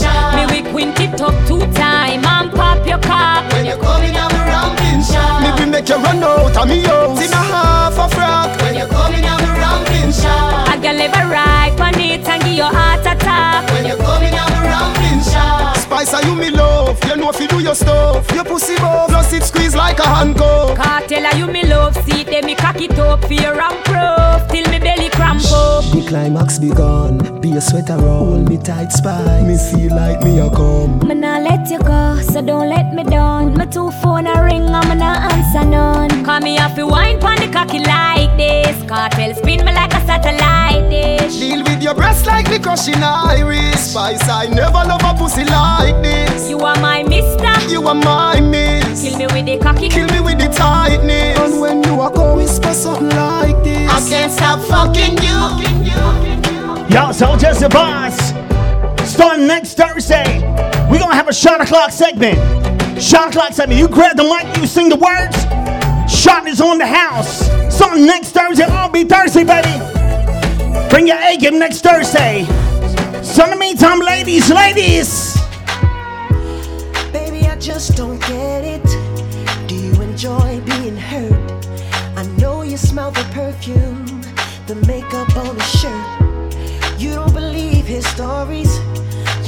[0.03, 0.35] on my ramping shop.
[0.35, 3.53] Me we quint it up two time and pop your cock.
[3.53, 5.43] When you coming on my ramping shop.
[5.43, 8.61] Me we make you run out of me house in a half a frock.
[8.63, 10.69] When you coming on my ramping shop.
[10.69, 13.71] I can live a ride on it and give you heart attack.
[13.71, 15.77] When you coming on my ramping shop.
[15.77, 17.03] Spice, are you me love?
[17.05, 18.31] You know if you do your stuff.
[18.33, 20.77] Your pussy bow, plus it squeeze like a handcuff.
[20.77, 24.49] Kartel are you me love, see them me cock it up for your ramp proof
[24.51, 25.85] till me belly cramp up.
[25.93, 27.41] The climax begun.
[27.41, 29.43] Be a sweater roll me tight spy.
[29.43, 30.99] Me feel like me a come.
[31.07, 33.55] Me nah let you go, so don't let me down.
[33.55, 36.25] My two phone a ring, and me nah answer none.
[36.25, 38.77] Call me off fi wine pon the cocky like this.
[38.85, 41.39] Kartel spin me like a satellite dish.
[41.39, 43.75] Deal with your breasts like because crushing Irish.
[43.77, 46.49] Spice, I never love a pussy like this.
[46.49, 47.55] You are my mister.
[47.71, 49.03] You are my miss.
[49.03, 49.89] Kill me with the cocky.
[49.89, 51.39] Kill me with the tightness.
[51.39, 53.91] And when you are go whisper something like this.
[53.91, 55.41] I can't stop fucking you.
[56.95, 58.54] Yo, so just the boss.
[59.25, 60.39] Starting next Thursday,
[60.91, 62.37] we're gonna have a shot o'clock segment.
[63.03, 63.81] Shot o'clock segment.
[63.81, 65.35] You grab the mic, you sing the words.
[66.15, 67.39] Shot is on the house.
[67.75, 69.73] Starting next Thursday, all be Thursday, baby.
[70.91, 72.45] Bring your A game next Thursday.
[73.23, 75.35] So in the meantime, ladies, ladies.
[77.11, 78.85] Baby, I just don't get it.
[79.67, 81.67] Do you enjoy being hurt?
[82.15, 84.05] I know you smell the perfume,
[84.67, 87.01] the makeup on his shirt.
[87.01, 88.69] You don't believe his stories.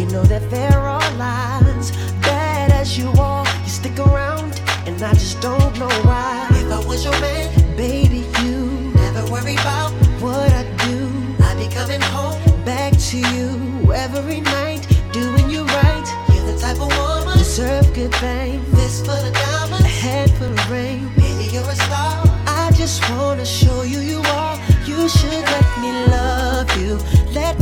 [0.07, 1.91] You know that there are lies.
[2.23, 6.47] Bad as you are, you stick around, and I just don't know why.
[6.53, 9.91] If I was your man, baby, you never worry about
[10.23, 11.11] what I do.
[11.43, 16.07] I'd be coming home back to you every night, doing you right.
[16.33, 18.65] You're the type of woman deserve good fame.
[18.75, 21.11] This full of diamonds, a head full of rain.
[21.17, 22.23] Baby, you're a star.
[22.47, 26.99] I just wanna show you you are You should let me love you.
[27.35, 27.59] Let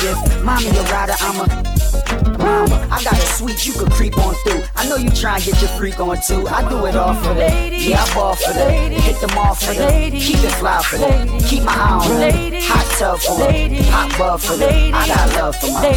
[0.00, 2.88] it mommy a rider, uh, I'm a mama.
[2.90, 4.62] I got a sweet you could creep on through.
[4.76, 6.46] I know you try and get your freak on too.
[6.48, 7.72] I do it all for that.
[7.72, 8.92] Yeah, I ball for that.
[8.92, 10.12] Hit them off for that.
[10.12, 11.42] Keep it fly for that.
[11.48, 12.62] Keep my eye on.
[12.62, 13.72] Hot tub for that.
[14.18, 14.94] Hot for that.
[14.94, 15.88] I got love for my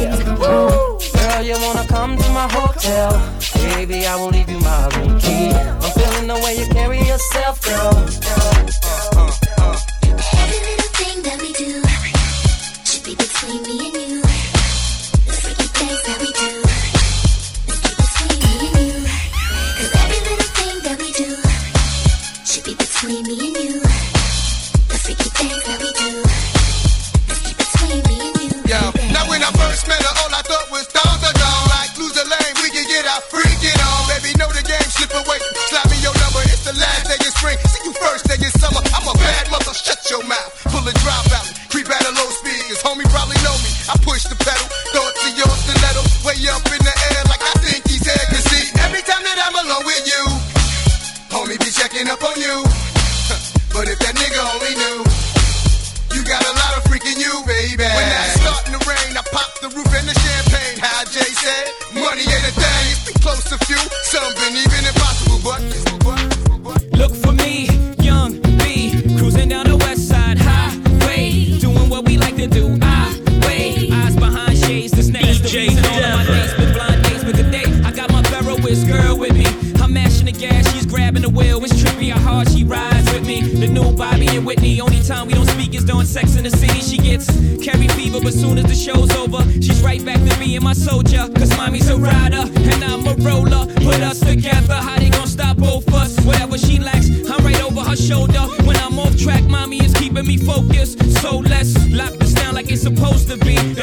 [0.00, 0.16] yeah.
[0.26, 3.10] Girl, you wanna come to my hotel?
[3.74, 5.50] Baby, I will leave you my room key.
[5.52, 8.19] I'm feeling the way you carry yourself, girl.
[88.22, 91.28] But Soon as the show's over, she's right back to me and my soldier.
[91.36, 93.66] Cause mommy's a rider and I'm a roller.
[93.76, 96.18] Put us together, how they gonna stop both us?
[96.24, 98.40] Whatever she lacks, I'm right over her shoulder.
[98.64, 100.98] When I'm off track, mommy is keeping me focused.
[101.20, 103.79] So let's lock this down like it's supposed to be.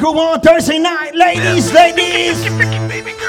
[0.00, 3.16] I said, we said it grew on Thursday night, ladies, ladies.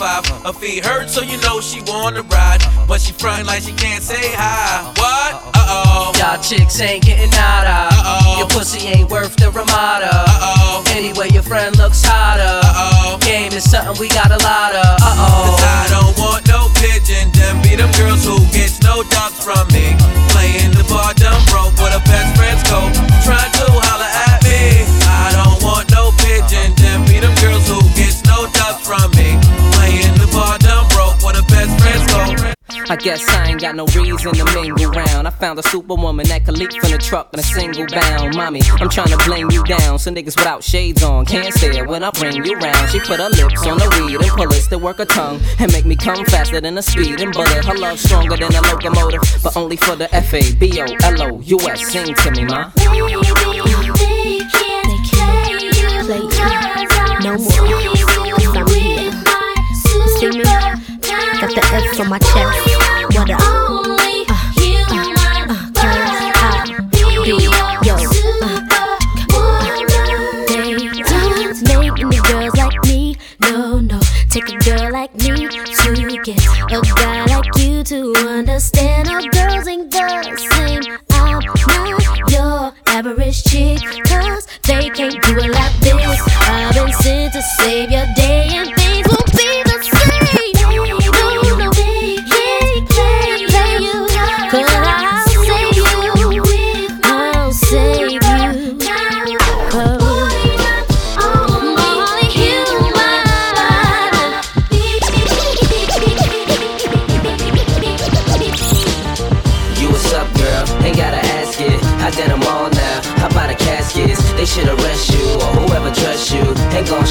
[0.00, 0.24] five.
[0.48, 2.64] Her feet hurt, so you know she wanna ride.
[2.88, 4.88] But she frontin' like she can't say hi.
[4.96, 5.32] What?
[5.52, 6.12] Uh oh.
[6.16, 7.92] Y'all chicks ain't getting nada.
[7.92, 8.38] Uh-oh.
[8.38, 10.08] Your pussy ain't worth the Ramada.
[10.08, 10.96] Uh-oh.
[10.96, 12.64] Anyway, your friend looks hotter.
[12.64, 13.18] Uh-oh.
[13.20, 14.88] Game is something we got a lot of.
[15.04, 15.52] Uh-oh.
[15.52, 17.28] Cause I don't want no pigeon.
[17.36, 19.92] Them be them girls who gets no ducks from me.
[20.32, 23.09] Playing the bar dumb broke where the best friends go.
[32.90, 35.28] I guess I ain't got no reason to mingle round.
[35.28, 38.34] I found a superwoman that could leap from the truck in a single bound.
[38.34, 40.00] Mommy, I'm trying to bling you down.
[40.00, 42.90] So niggas without shades on can't stare when I bring you round.
[42.90, 45.72] She put her lips on the weed and pull it to work her tongue and
[45.72, 47.64] make me come faster than a speeding bullet.
[47.64, 51.22] Her love stronger than a locomotive, but only for the F A B O L
[51.22, 51.92] O U S.
[51.92, 52.72] Sing to me, ma.
[57.22, 57.99] No more.
[61.60, 62.58] The F on my chest.
[63.16, 63.40] What up?
[63.40, 67.34] Uh, uh, uh, girls, I be
[67.86, 67.94] yo.
[68.42, 68.60] Uh,
[70.46, 73.16] they don't make any girls like me.
[73.40, 74.00] No, no.
[74.30, 76.38] Take a girl like me to get
[76.70, 79.08] a guy like you to understand.
[79.08, 80.98] All girls ain't the same.
[81.10, 83.80] I'm not your average chick.
[84.04, 86.20] Cause they can't do it like this.
[86.40, 88.49] I've been sent to save your day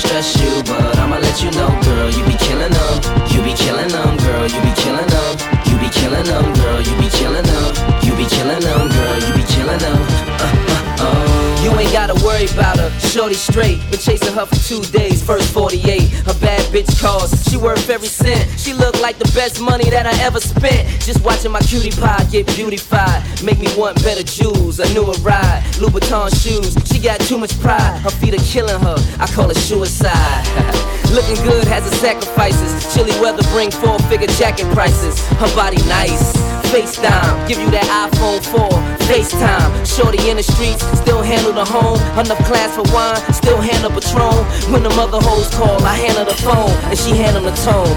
[0.09, 2.09] Stress you, but I'ma let you know, girl.
[2.09, 2.95] You be killing them.
[3.29, 4.47] You be killing them, girl.
[4.47, 5.37] You be killing them.
[5.69, 6.81] You be killing them, girl.
[6.81, 8.01] You be killing them.
[8.01, 9.19] You be killing them, girl.
[9.21, 10.01] You be killing them.
[10.41, 11.61] Uh, uh, uh.
[11.61, 12.88] You ain't gotta worry about her.
[13.09, 13.79] Shorty straight.
[13.89, 15.23] Been chasing her for two days.
[15.23, 15.81] First 48.
[16.27, 17.31] A bad bitch calls.
[17.49, 18.47] She worth every cent.
[18.59, 20.87] She look like the best money that I ever spent.
[21.01, 23.23] Just watching my cutie pie get beautified.
[23.43, 24.79] Make me want better jewels.
[24.79, 25.63] A newer ride.
[25.81, 26.77] Louboutin shoes.
[26.85, 27.99] She got too much pride.
[28.01, 28.97] Her feet are killing her.
[29.19, 30.45] I call it suicide.
[31.11, 32.93] Looking good has its sacrifices.
[32.93, 35.19] Chilly weather bring four figure jacket prices.
[35.41, 36.58] Her body nice.
[36.69, 38.69] FaceTime, give you that iPhone 4.
[39.09, 41.97] FaceTime, shorty in the streets, still handle the home.
[42.13, 44.45] Enough class for wine, still handle Patron.
[44.69, 47.89] When the mother hoes call, I handle the phone, and she handle the tone.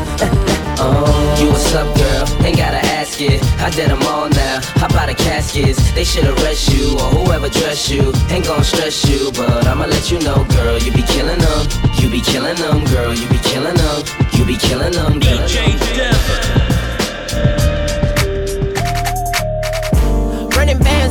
[0.80, 2.24] oh, you what's up, girl?
[2.48, 3.44] Ain't gotta ask it.
[3.60, 4.64] I did them all now.
[4.80, 5.76] How about the caskets?
[5.92, 8.08] They should arrest you or whoever dress you.
[8.32, 10.80] Ain't gon' stress you, but I'ma let you know, girl.
[10.80, 11.62] You be killing them.
[12.00, 13.12] You be killing them, girl.
[13.12, 14.00] You be killing them.
[14.32, 15.44] You be killing them, girl.
[15.44, 16.62] DJ Denver.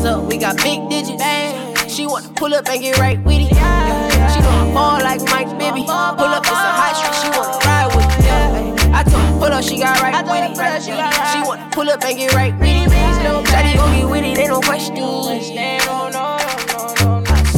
[0.01, 1.23] Bands up, we got big digits.
[1.93, 3.49] She wanna pull up and get right with it.
[3.49, 5.83] She gon' fall like Mike Bibby.
[5.83, 8.93] Pull up, it's a hot street, she wanna ride with it.
[8.93, 10.83] I told her, pull up, she got right with it.
[10.83, 10.91] She
[11.47, 12.89] wanna pull up and get right with it.
[12.89, 14.95] Shawty gon' get with it, ain't no question.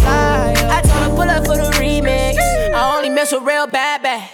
[0.05, 2.37] I told her, pull up for the remix.
[2.73, 4.29] I only mess with real bad bad.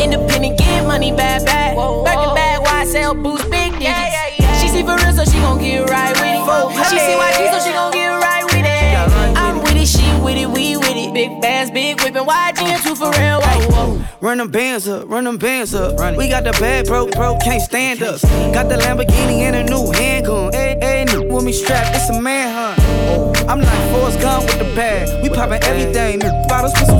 [0.00, 1.76] Independent, get money bad bad.
[1.76, 4.39] Birkin bag, why I sell boots, big digits.
[4.80, 6.40] She for real, so she gon' get right with it.
[6.40, 9.36] Oh, she see YG, so she gon' get right with it.
[9.36, 11.12] I'm with it, she with it, we with it.
[11.12, 13.42] Big bands, big whippin', YG and two for real.
[13.42, 14.04] Whoa, whoa.
[14.22, 16.16] Run them bands up, run them bands up.
[16.16, 18.24] We got the bad broke, bro, can't stand us.
[18.54, 20.54] Got the Lamborghini and a new handgun.
[20.54, 22.78] Hey, hey, with me strapped, it's a manhunt.
[22.80, 23.34] Oh.
[23.50, 25.22] I'm like Forrest Gump with the bag.
[25.22, 26.99] We poppin' everything, bottles, pistol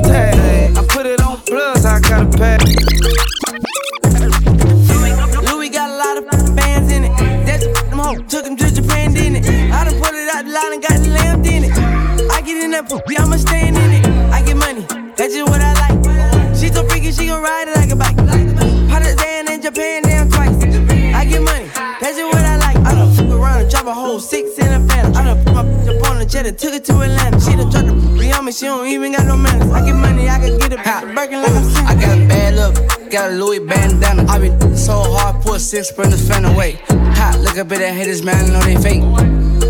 [35.71, 36.73] six, burn the fan away.
[37.15, 39.03] Hot, look up at the haters, man, know they fake.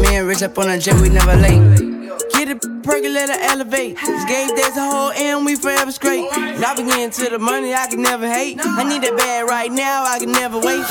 [0.02, 1.62] Me and Rich up on a jet, we never late.
[2.34, 3.98] Get it, percolator, elevate.
[4.02, 6.26] This game, there's a whole end, we forever straight.
[6.34, 8.58] And I be getting to the money, I can never hate.
[8.60, 10.82] I need that bad right now, I can never wait.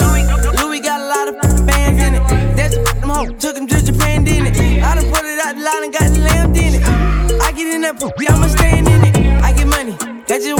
[0.63, 1.35] Louis got a lot of
[1.67, 2.23] fans in it.
[2.55, 4.81] That's a them hoe, took him to Japan, didn't it?
[4.81, 7.43] I done put it out the line and got the lamb, didn't it?
[7.43, 9.43] I get in that poop, yeah, I'ma stand in it.
[9.43, 9.97] I get money,
[10.29, 10.60] that's just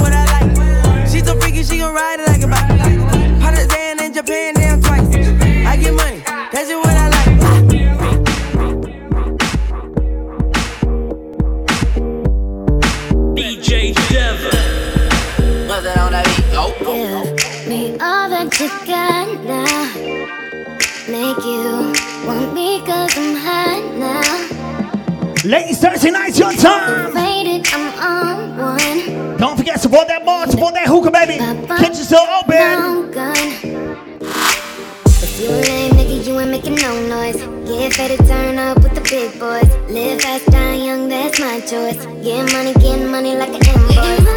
[21.33, 21.93] like you
[22.27, 24.21] want me cause I'm hot now.
[25.79, 27.13] Thursday night's your time.
[29.37, 31.37] Don't forget, support that bar, support that hookah, baby.
[31.79, 33.11] Kitchen still open.
[35.23, 37.37] If you lame, nigga, you ain't making no noise.
[37.65, 37.93] Get
[38.27, 39.69] turn up with the big boys.
[39.89, 42.05] Live fast, die young, that's my choice.
[42.23, 44.27] Get money, get money like an invoice.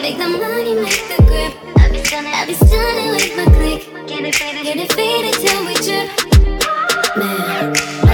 [0.00, 1.67] Make the money, make the grip.
[2.10, 4.08] I'll be stunning with my click.
[4.08, 4.64] Can it fade it?
[4.64, 6.08] Can it fade it till we trip?
[7.18, 8.07] Man.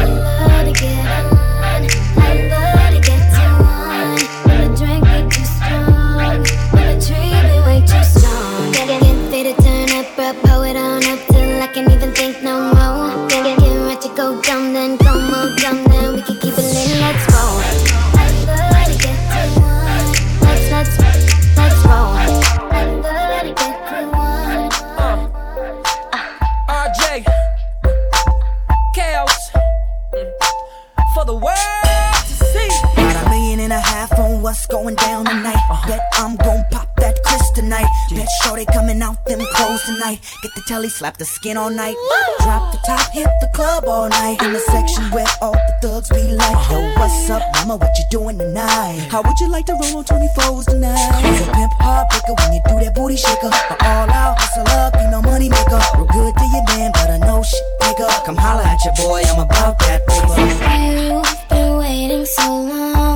[34.54, 35.58] what's going down tonight.
[35.68, 35.88] Uh-huh.
[35.88, 37.90] Bet I'm gon' pop that Chris tonight.
[38.10, 38.18] Yeah.
[38.18, 40.20] Bet shorty coming out them clothes tonight.
[40.42, 41.96] Get the telly, slap the skin all night.
[42.38, 44.40] Drop the top, hit the club all night.
[44.42, 46.54] In the section where all the thugs be like.
[46.54, 46.78] Uh-huh.
[46.78, 47.76] Yo, what's up, mama?
[47.82, 49.08] What you doing tonight?
[49.10, 51.02] How would you like to roll on 24s tonight?
[51.26, 53.50] You're a pimp heartbreaker when you do that booty shaker.
[53.50, 55.82] But all out hustle up, you no money maker.
[55.98, 58.06] We're good to your man, but I know shit, nigga.
[58.24, 60.38] Come holla at your boy, I'm about that paper.
[60.38, 63.13] You've been waiting so long.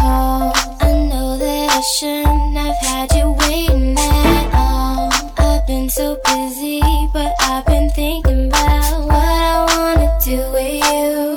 [0.00, 5.10] I know that I shouldn't have had you waiting at all.
[5.38, 6.80] I've been so busy,
[7.12, 11.36] but I've been thinking about what I wanna do with you.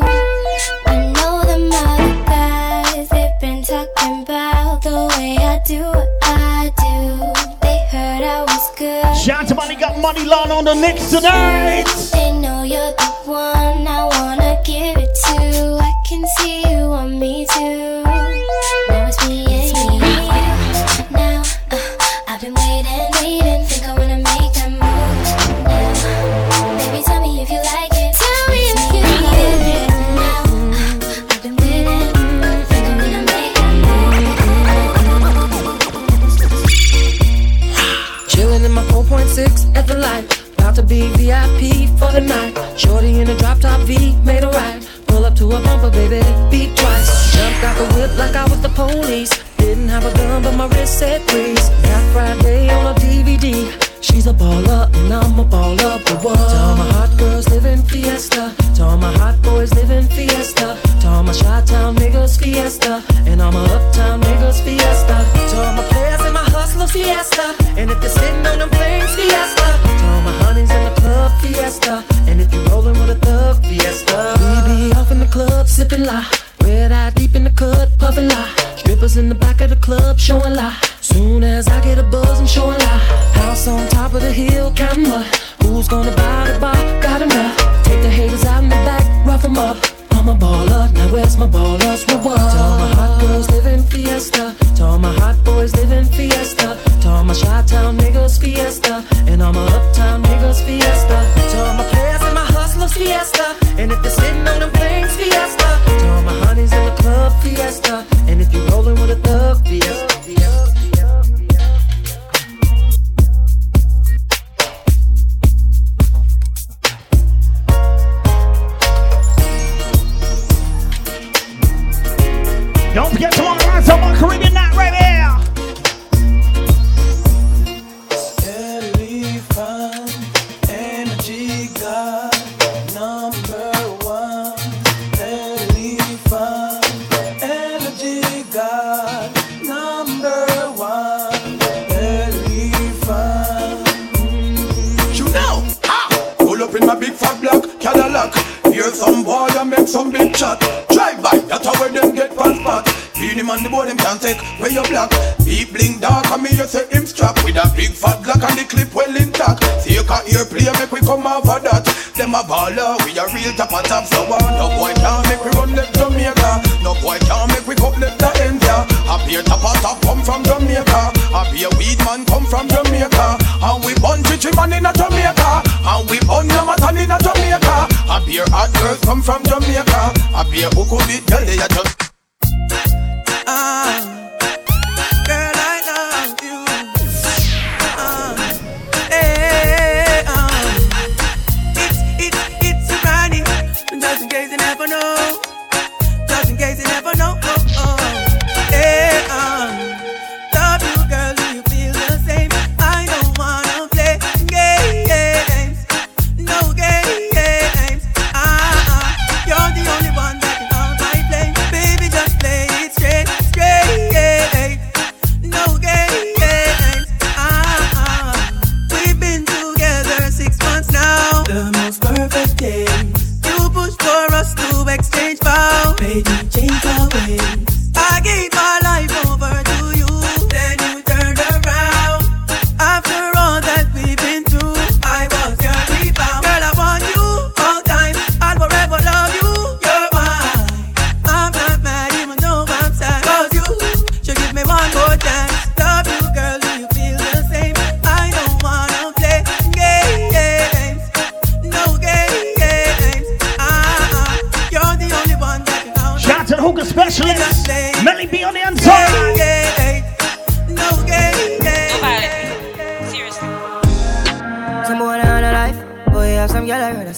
[0.88, 6.72] I know them other guys, they've been talking about the way I do what I
[6.78, 7.34] do.
[7.62, 9.16] They heard I was good.
[9.18, 11.86] Shout to Money Got Money Lawn on the Knicks tonight.
[12.14, 14.61] They know you're the one I wanna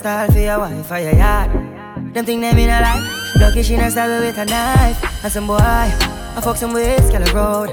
[0.04, 1.50] style for your wife or your yard.
[2.14, 3.06] Them think them in a life.
[3.40, 5.00] Lucky she not stab with a knife.
[5.24, 7.70] And some boy, I fuck some with Scala Road.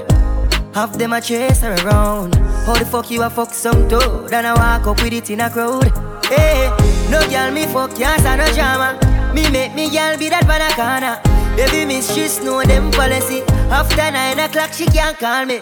[0.73, 2.35] Half them a chase her around.
[2.65, 4.31] How the fuck you a fuck some toad?
[4.31, 5.91] And I walk up with it in a crowd.
[6.31, 6.71] Hey,
[7.11, 8.89] no girl me fuck can't stand no drama.
[9.35, 11.19] Me make me girl be that banana.
[11.57, 13.41] Baby miss she know them policy.
[13.69, 15.59] After nine o'clock she can't call me.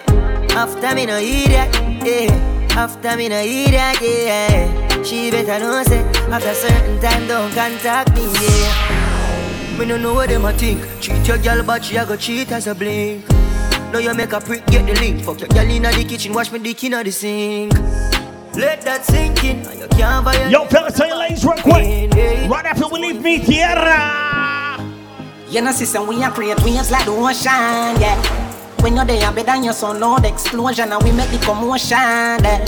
[0.51, 1.73] After me no idiot,
[2.05, 2.48] yeah.
[2.71, 5.03] After me no idiot, yeah.
[5.03, 5.99] She better know say
[6.31, 9.77] after certain time don't contact me, yeah.
[9.77, 10.81] Me no know what them a think.
[11.01, 13.27] Treat your girl but she a go cheat as a blink.
[13.91, 15.23] Now you make a prick get the link.
[15.23, 17.73] Fuck your girl inna the kitchen, wash me dick inna the sink.
[18.55, 19.65] Let that sink in.
[19.65, 20.51] and You can't violate.
[20.51, 22.11] Yo, fellas, tell your ladies real quick.
[22.49, 24.83] Right after we leave Mi Tierra.
[25.49, 28.48] You know, sister, we are create waves like the ocean, yeah.
[28.81, 32.63] When you're there, better than your son, loud explosion, and we make the commotion, yeah.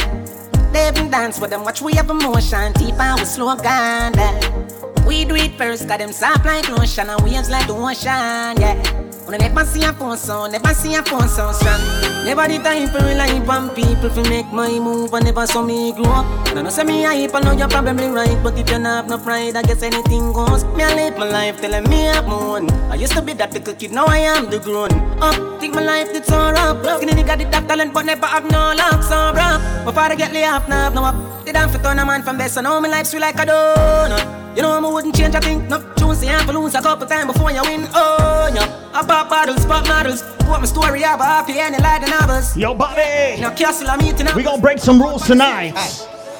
[0.71, 5.05] They even dance with them, watch we have emotion, deep and we slow down, yeah.
[5.05, 9.10] We do it first, got them soft like lotion, and waves like the ocean, yeah.
[9.27, 11.79] I never see a phone sound, never see a phone sound strong.
[12.25, 15.93] Never the time for rely on people to make my move, and never saw me
[15.93, 16.25] grow up.
[16.55, 19.09] And I say me hype, I know you're probably right, but if you not have
[19.09, 20.63] no pride, I guess anything goes.
[20.75, 22.69] Me I live my life telling me I'm one.
[22.91, 24.91] I used to be that little kid, now I am the grown
[25.21, 25.59] up.
[25.61, 26.83] Think my life did so rough.
[26.97, 29.85] Skinny nigga did have talent, but never have no luck, so rough.
[29.85, 31.15] My father get laid off, now have no up.
[31.51, 34.55] Have to turn a man from best, so now my life sweet like a donut.
[34.55, 35.67] You know I wouldn't change a thing.
[35.67, 37.85] No choose I have to lose a couple times before you win.
[37.93, 40.21] Oh yeah, I pop bottles, pop models.
[40.43, 42.57] Put my story up, happy and like the novels.
[42.57, 43.39] Yo, Bobby.
[43.39, 44.35] Now castle I'm eating up.
[44.35, 45.71] We gonna break some rules tonight.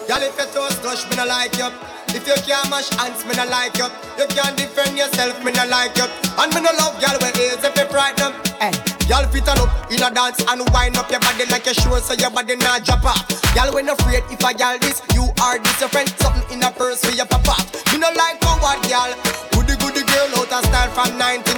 [0.09, 1.71] Y'all if you toast touch, me no like you.
[2.11, 3.87] If you can't mash hands, me no like you.
[4.19, 6.03] You can't defend yourself, me no like you.
[6.35, 8.33] And me no love y'all when ears if you frighten them.
[8.59, 8.75] Hey,
[9.07, 11.95] y'all fit on up in a dance and wind up your body like a show
[12.03, 13.23] so your body not drop off.
[13.55, 16.09] Y'all when afraid if I y'all this, you are this your friend.
[16.19, 17.55] Something in a purse for your papa.
[17.95, 19.15] Me no like coward y'all.
[19.55, 21.55] Goody goody girl out of style from 99.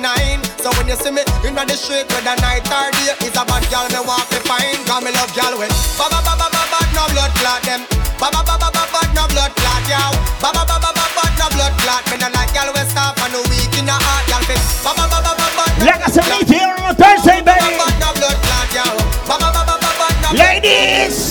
[0.64, 3.68] So when you see me in the street whether night or day, it's a bad
[3.68, 4.80] girl me want to find.
[4.88, 5.68] Cause me love y'all when
[6.00, 7.84] ba ba ba ba ba ba no blood clot them.
[8.16, 10.16] Ba ba ba ba ba ba no blood clot yow.
[10.40, 12.08] Ba ba ba ba ba ba no blood clot.
[12.08, 14.64] Me no like y'all we stop and no weak in the heart y'all fit.
[14.88, 17.76] Ba ba ba ba ba ba no Like I said, meet here on Thursday, baby.
[18.00, 18.96] no blood clot yow.
[19.28, 21.23] Ba ba ba ba ba ba no Ladies.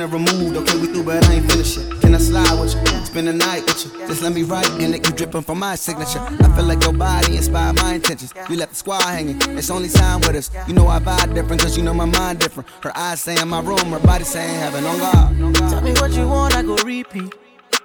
[0.00, 2.00] Dinner removed, okay, we through, but I ain't finished yet.
[2.00, 3.04] Can I slide with you?
[3.04, 4.06] Spend the night with you.
[4.06, 6.20] Just let me write and let you dripping from my signature.
[6.20, 8.32] I feel like your body inspired my intentions.
[8.48, 10.50] You left the squad hanging, it's only time with us.
[10.66, 12.66] You know I vibe different, cause you know my mind different.
[12.82, 15.68] Her eyes saying my room, her body saying heaven on God.
[15.68, 17.34] Tell me what you want, I go repeat.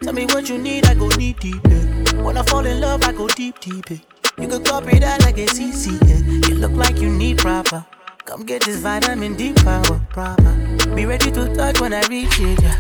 [0.01, 1.61] Tell me what you need, I go deep, deep.
[1.67, 2.21] Yeah.
[2.21, 3.89] When I fall in love, I go deep, deep.
[3.89, 3.97] Yeah.
[4.39, 5.99] You could copy that like a CC.
[6.07, 6.47] Yeah.
[6.47, 7.85] You look like you need proper.
[8.25, 10.51] Come get this vitamin D power, proper.
[10.95, 12.59] Be ready to touch when I reach it.
[12.59, 12.79] Yeah.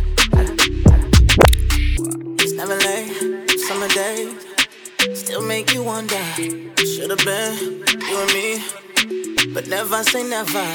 [2.41, 4.33] It's never late, summer days.
[5.13, 6.17] Still make you wonder.
[6.79, 8.63] Should've been you and me,
[9.53, 10.65] but never say never.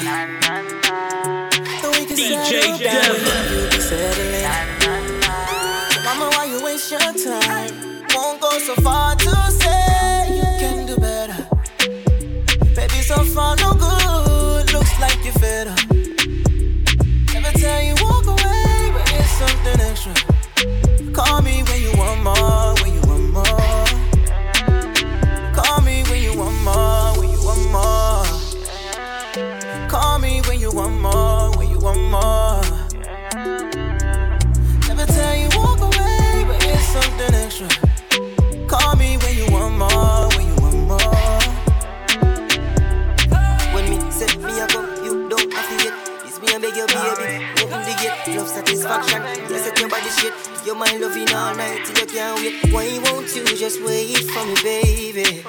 [1.81, 3.01] So we can DJ settle down.
[3.03, 3.51] Devin.
[3.51, 4.47] You be settling.
[5.91, 8.05] So mama, why you waste your time?
[8.15, 11.45] Won't go so far to say you can do better.
[12.73, 14.00] Baby, so far no good.
[15.01, 15.79] Like you're fed up.
[17.33, 20.13] Never tell you walk away, but it's something extra.
[21.11, 23.00] Call me when you want more, when you
[48.91, 49.49] satisfaction.
[49.49, 50.33] Yes, set your body shit.
[50.65, 52.73] Your mind loving all night till you can't wait.
[52.73, 55.43] Why won't you just wait for me, baby?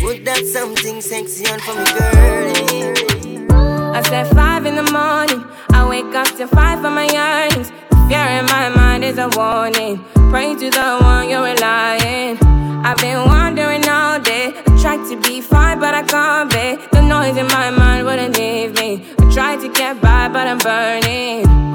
[0.00, 3.94] Put that something sexy on for me, girl.
[3.94, 5.44] I said five in the morning.
[5.70, 7.70] I wake up to five for my earnings.
[8.08, 10.04] Fear in my mind is a warning.
[10.30, 12.38] Pray to the one you're relying.
[12.84, 14.52] I've been wandering all day.
[14.66, 16.78] I tried to be fine, but I can't be.
[16.92, 19.04] The noise in my mind wouldn't leave me.
[19.18, 21.71] I tried to get by, but I'm burning.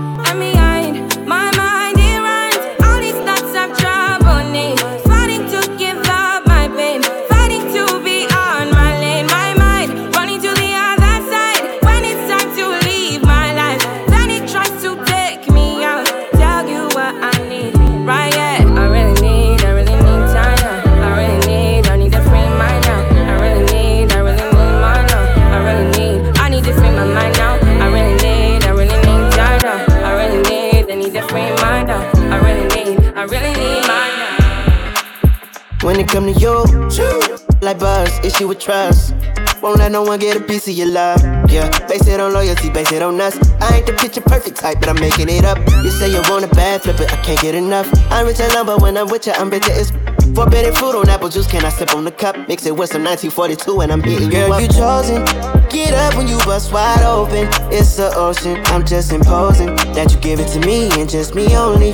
[37.79, 39.15] Buzz, issue with trust.
[39.61, 41.21] Won't let no one get a piece of your love.
[41.49, 43.37] Yeah, base it on loyalty, base it on us.
[43.61, 45.57] I ain't the picture perfect type, but I'm making it up.
[45.83, 47.89] You say you want a bad flip it, I can't get enough.
[48.11, 49.91] I'm rich and number when I'm with you, I'm bitter as
[50.35, 52.35] Forbidden fruit on apple juice, can I sip on the cup?
[52.47, 54.61] Mix it with some 1942 and I'm hitting you Girl, up.
[54.61, 55.25] you chosen.
[55.69, 57.47] Get up when you bust wide open.
[57.73, 58.61] It's the ocean.
[58.67, 61.93] I'm just imposing that you give it to me and just me only.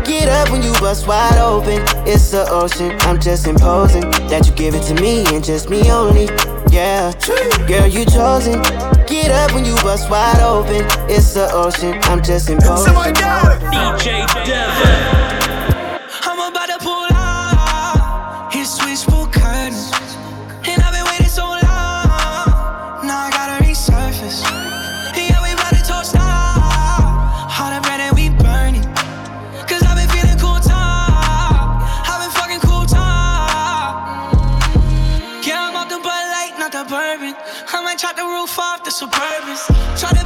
[0.21, 1.81] Get up when you bust wide open.
[2.05, 2.95] It's the ocean.
[3.01, 6.25] I'm just imposing that you give it to me and just me only.
[6.69, 7.11] Yeah,
[7.67, 8.61] girl, you chosen.
[9.07, 10.85] Get up when you bust wide open.
[11.09, 11.95] It's the ocean.
[12.03, 12.93] I'm just imposing.
[12.93, 15.20] DJ Devin.
[38.41, 39.67] Roof off the Suburbans.
[39.99, 40.20] Try to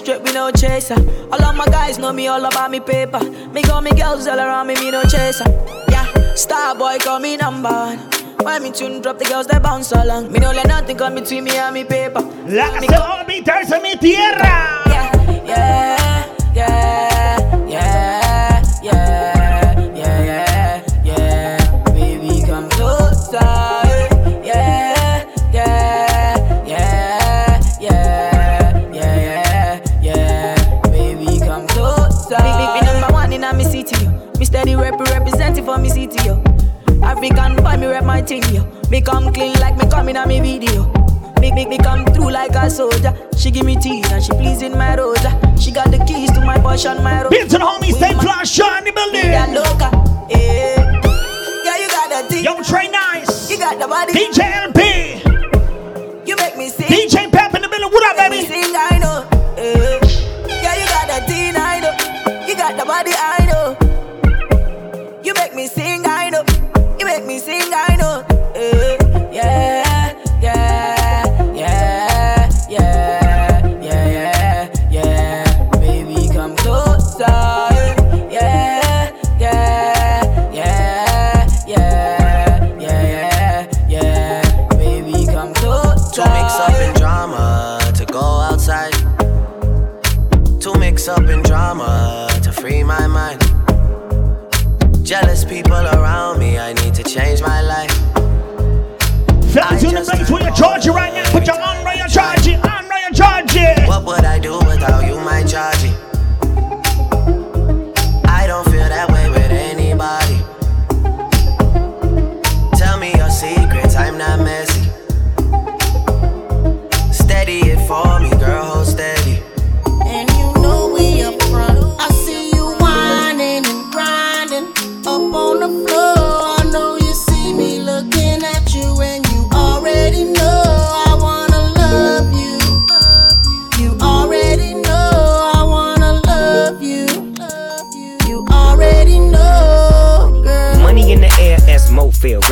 [0.00, 0.96] straight, we no chaser.
[1.30, 3.20] All of my guys know me all about me paper.
[3.52, 5.44] Me got me girls all around me, me no chaser.
[5.90, 7.98] Yeah, star boy call me number one.
[8.42, 10.32] When me tune drop, the girls they bounce along.
[10.32, 12.22] Me no let nothing come between me and me paper.
[12.46, 14.82] La Me se va a mi tierra.
[14.86, 15.99] Yeah, yeah,
[37.22, 38.64] African boy, me rep my thing, yo.
[38.88, 40.90] Me come clean like me coming on me video.
[41.38, 43.14] Big, me, big, come through like a soldier.
[43.36, 45.30] She give me tea and she pleasing my rosa.
[45.60, 47.46] She got the keys to my and my rosa.
[47.46, 49.26] To the homies, stay flash, shine the building.
[49.26, 49.90] Yeah, loca.
[50.30, 50.76] Eh.
[51.62, 52.42] Yeah, you got the thing.
[52.42, 53.50] Yo, Trey Nice.
[53.50, 54.14] You got the body.
[54.14, 56.26] DJ LP.
[56.26, 56.86] You make me sing.
[56.86, 57.29] DJ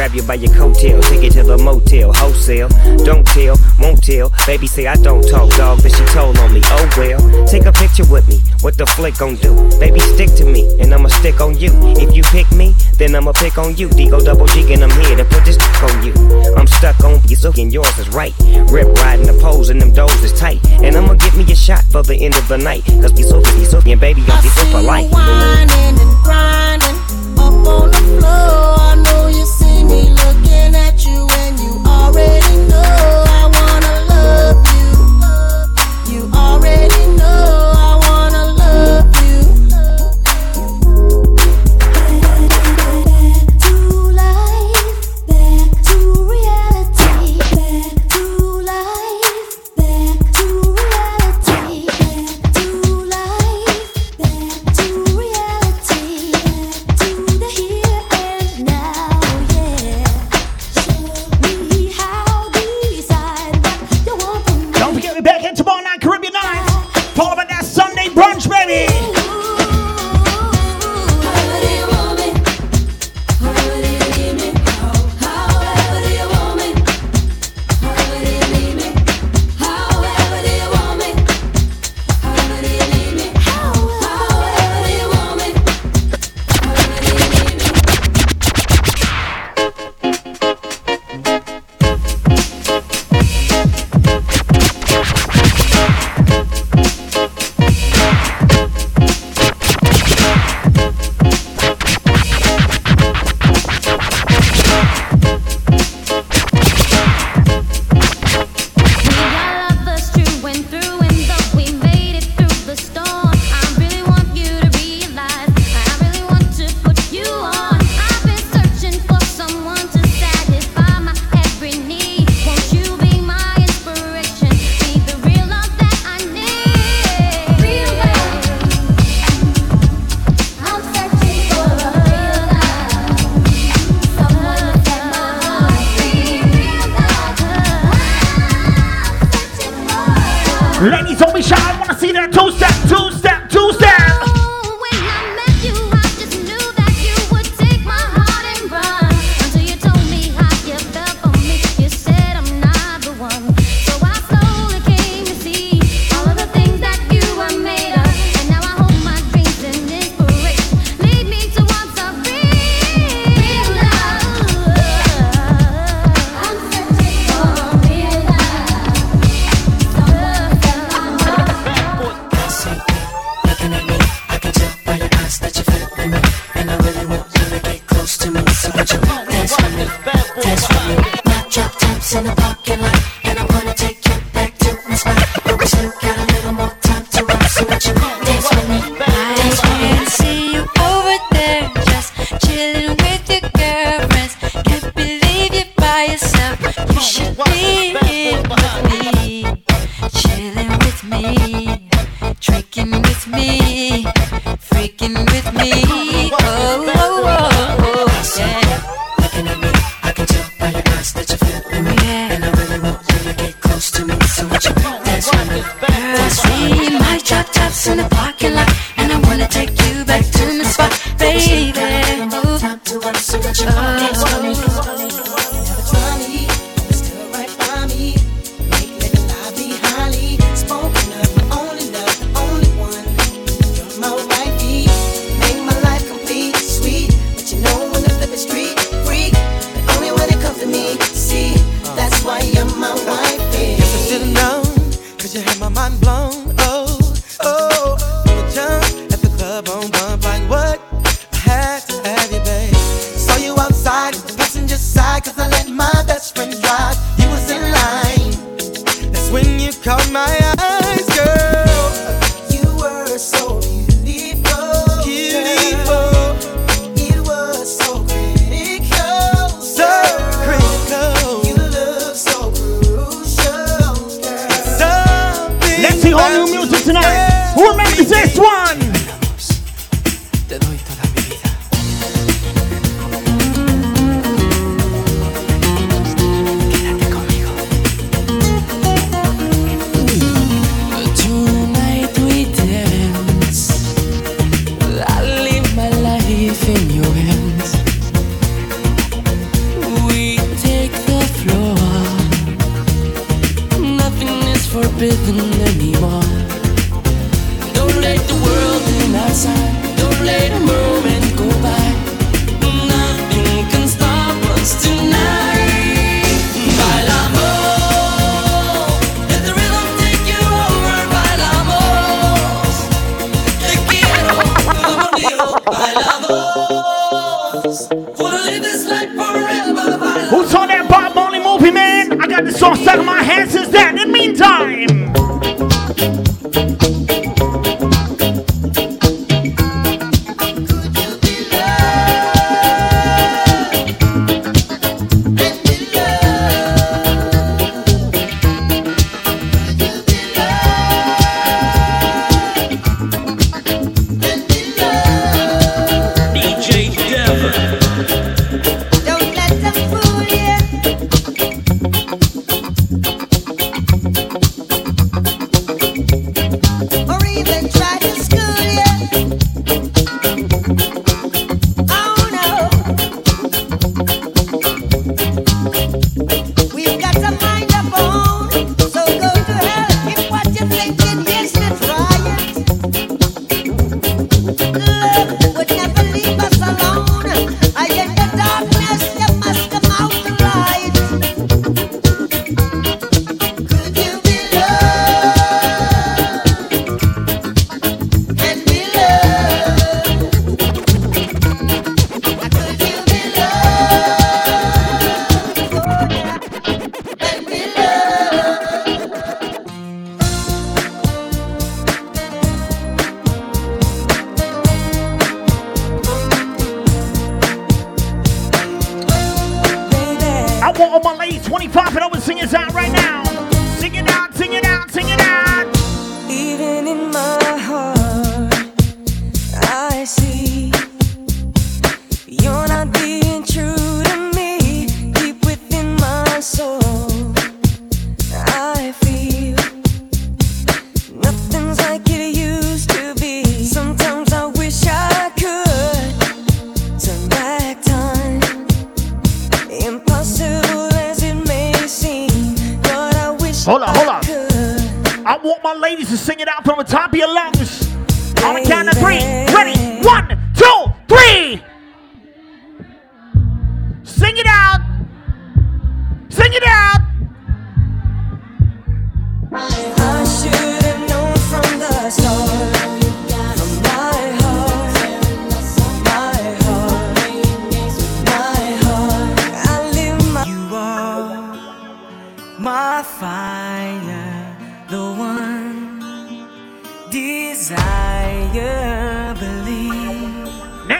[0.08, 2.68] Grab you by your coattail, take it to the motel, wholesale.
[3.04, 4.32] Don't tell, won't tell.
[4.46, 6.62] Baby say I don't talk, dog, but she told on me.
[6.64, 8.40] Oh well, take a picture with me.
[8.62, 9.52] What the flick gon' do?
[9.78, 11.68] Baby, stick to me, and I'ma stick on you.
[12.00, 13.90] If you pick me, then I'ma pick on you.
[13.90, 16.14] Digo double G, and I'm here to put this on you.
[16.56, 18.32] I'm stuck on you, so and yours is right.
[18.72, 20.64] Rip riding the poles, and them doors is tight.
[20.80, 22.82] And I'ma give me a shot for the end of the night.
[23.02, 25.12] Cause be so, be so, and baby, I'm so for life.
[25.12, 26.96] whining and grinding
[27.36, 28.78] up on the floor.
[28.80, 29.44] I know you
[29.88, 32.77] me looking at you, and you already know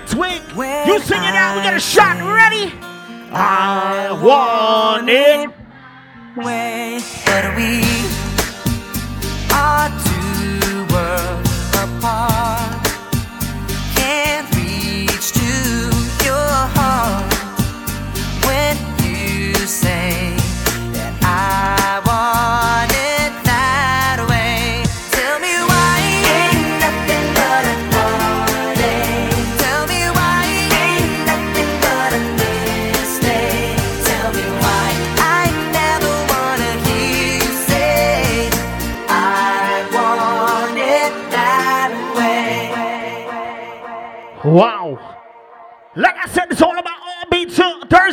[0.08, 0.42] Next week,
[0.86, 1.56] you sing it out.
[1.56, 2.16] We got a shot.
[2.16, 2.72] Ready?
[3.30, 5.50] I want it.
[6.34, 7.82] way, but we
[9.52, 12.57] are two worlds apart.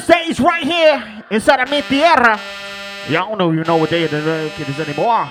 [0.05, 2.39] Thursdays right here inside of Mi Tierra.
[3.09, 5.29] Y'all don't know you know what day it is anymore.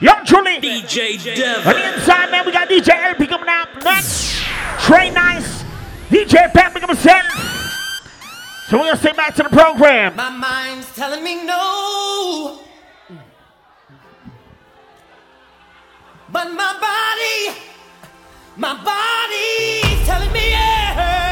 [0.00, 0.58] Young truly.
[0.60, 1.74] DJ On Devon.
[1.74, 4.40] the inside, man, we got DJ LP coming out next.
[4.80, 5.64] Trey Nice.
[6.10, 7.24] DJ Pat Big himself.
[8.68, 10.14] So we're gonna stay back to the program.
[10.16, 12.60] My mind's telling me no.
[16.30, 17.58] But my body,
[18.56, 21.23] my body's telling me yes.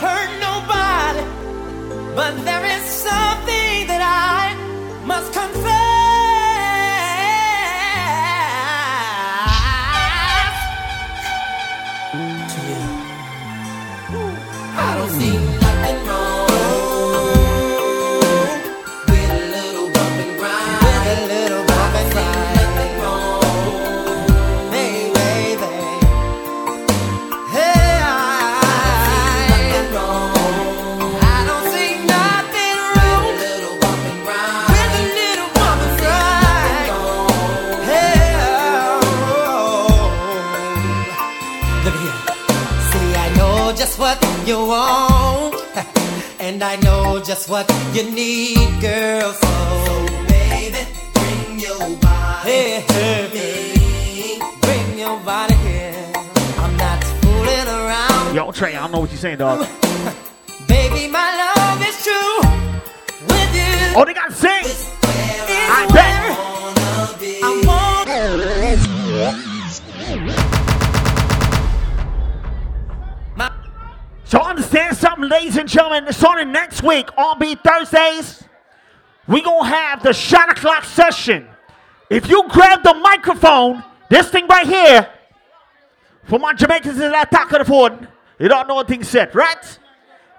[0.00, 1.24] Hurt nobody.
[2.14, 4.54] But there is something that I
[5.04, 5.87] must confess
[44.48, 45.54] you want,
[46.40, 49.34] and I know just what you need, girl.
[49.34, 50.78] So, baby,
[51.12, 52.48] bring your body.
[52.48, 56.12] Hey, hey, bring your body here.
[56.64, 58.34] I'm not fooling around.
[58.34, 59.58] Yo, Trey, I don't know what you're saying, dog.
[60.66, 62.40] Baby, my love is true.
[63.28, 63.92] With you.
[63.96, 64.64] Oh, they got to sing.
[65.04, 66.38] I bet.
[67.44, 68.08] I want.
[74.28, 76.06] So understand something, ladies and gentlemen.
[76.06, 78.44] On next week on Beat Thursdays.
[79.26, 81.48] We gonna have the shot o'clock session.
[82.10, 85.08] If you grab the microphone, this thing right here,
[86.24, 88.06] for my Jamaicans in that talk of the phone,
[88.38, 89.78] you don't know what thing said, right?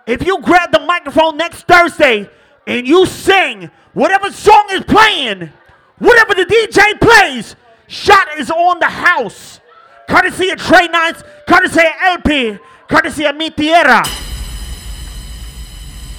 [0.06, 2.30] If you grab the microphone next Thursday
[2.68, 5.52] and you sing whatever song is playing,
[5.98, 7.56] whatever the DJ plays,
[7.88, 9.60] shot is on the house.
[10.08, 12.60] Courtesy of Trey Nice, courtesy of LP,
[12.90, 14.04] courtesy of Mi Tierra.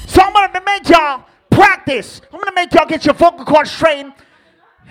[0.06, 2.22] So I'm gonna make y'all practice.
[2.32, 4.14] I'm gonna make y'all get your vocal cords straightened.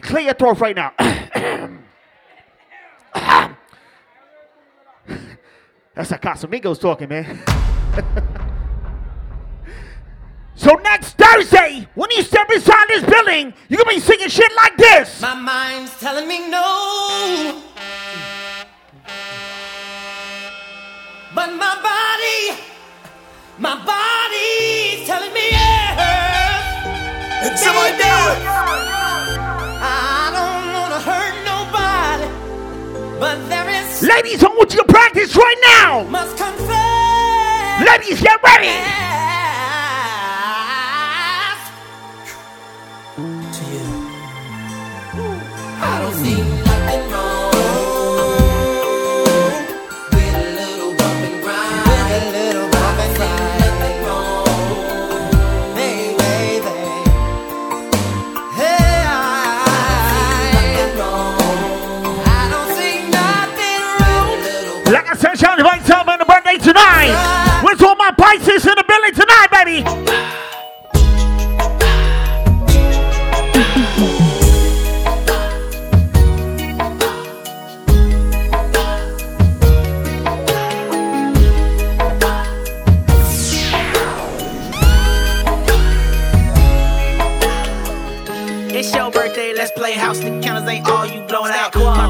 [0.01, 0.93] Clear your throat right now.
[5.95, 7.43] That's a Casamigos talking, man.
[10.55, 14.77] so next Thursday, when you step inside this building, you're gonna be singing shit like
[14.77, 15.21] this.
[15.21, 17.63] My mind's telling me no.
[21.35, 22.59] But my body,
[23.59, 25.99] my body's telling me yes.
[27.45, 28.37] It's my dad.
[29.81, 32.27] I don't wanna hurt nobody,
[33.19, 36.03] but there is Ladies, I want you to practice right now.
[36.03, 37.85] must confess.
[37.87, 38.98] Ladies, get ready.
[68.17, 70.08] Pisces in the building tonight, baby?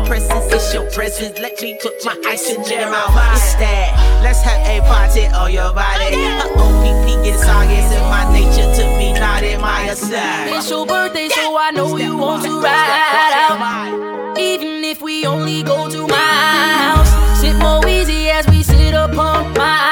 [0.09, 1.37] Presence is your presence.
[1.37, 3.13] Let me put my ice in jam out.
[3.35, 3.93] It's that.
[4.23, 6.15] Let's have a party on your body.
[6.25, 7.75] Uh oh, PP gets soggy.
[7.75, 10.49] It's in my nature to be naughty, my side.
[10.49, 14.37] It's your birthday, so I know you want to ride out.
[14.39, 19.53] Even if we only go to my house, sit more easy as we sit upon
[19.53, 19.88] my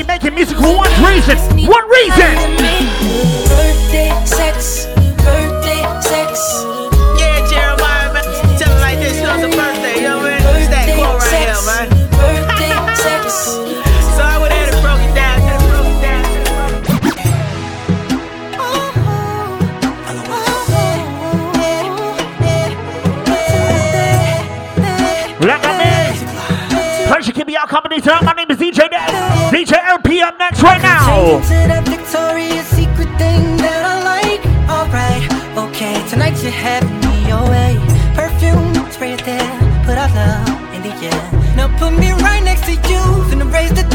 [0.00, 1.36] Baby making music for one reason.
[1.68, 3.69] One reason.
[27.70, 28.24] Company tonight.
[28.24, 29.54] My name is DJ Dad.
[29.54, 31.38] DJ LP up next right now.
[35.56, 37.10] Okay, tonight you're having me.
[38.18, 39.50] Perfume, spray it there,
[39.86, 41.22] put our love in the air.
[41.54, 43.86] Now put me right next to you, finna raise the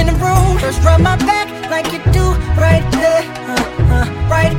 [0.00, 0.58] in the room.
[0.58, 2.24] First rub my back like you do,
[2.56, 3.22] right there,
[3.52, 4.57] uh, uh, right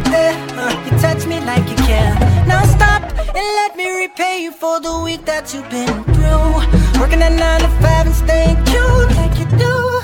[3.40, 7.00] and let me repay you for the week that you've been through.
[7.00, 9.99] Working at nine to five and staying cute like you do.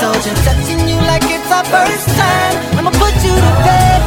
[0.00, 2.54] Soldier, touching you like it's our first time.
[2.78, 4.00] I'ma put you to bed,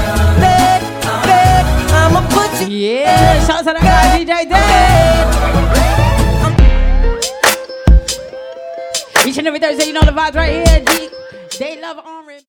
[0.44, 0.82] bed,
[1.28, 1.66] bed.
[1.94, 5.26] I'ma put you Yeah, shouts out to DJ Dad.
[9.28, 10.80] Each and every Thursday, you know the vibes right here.
[10.86, 11.10] D-
[11.58, 12.24] They love R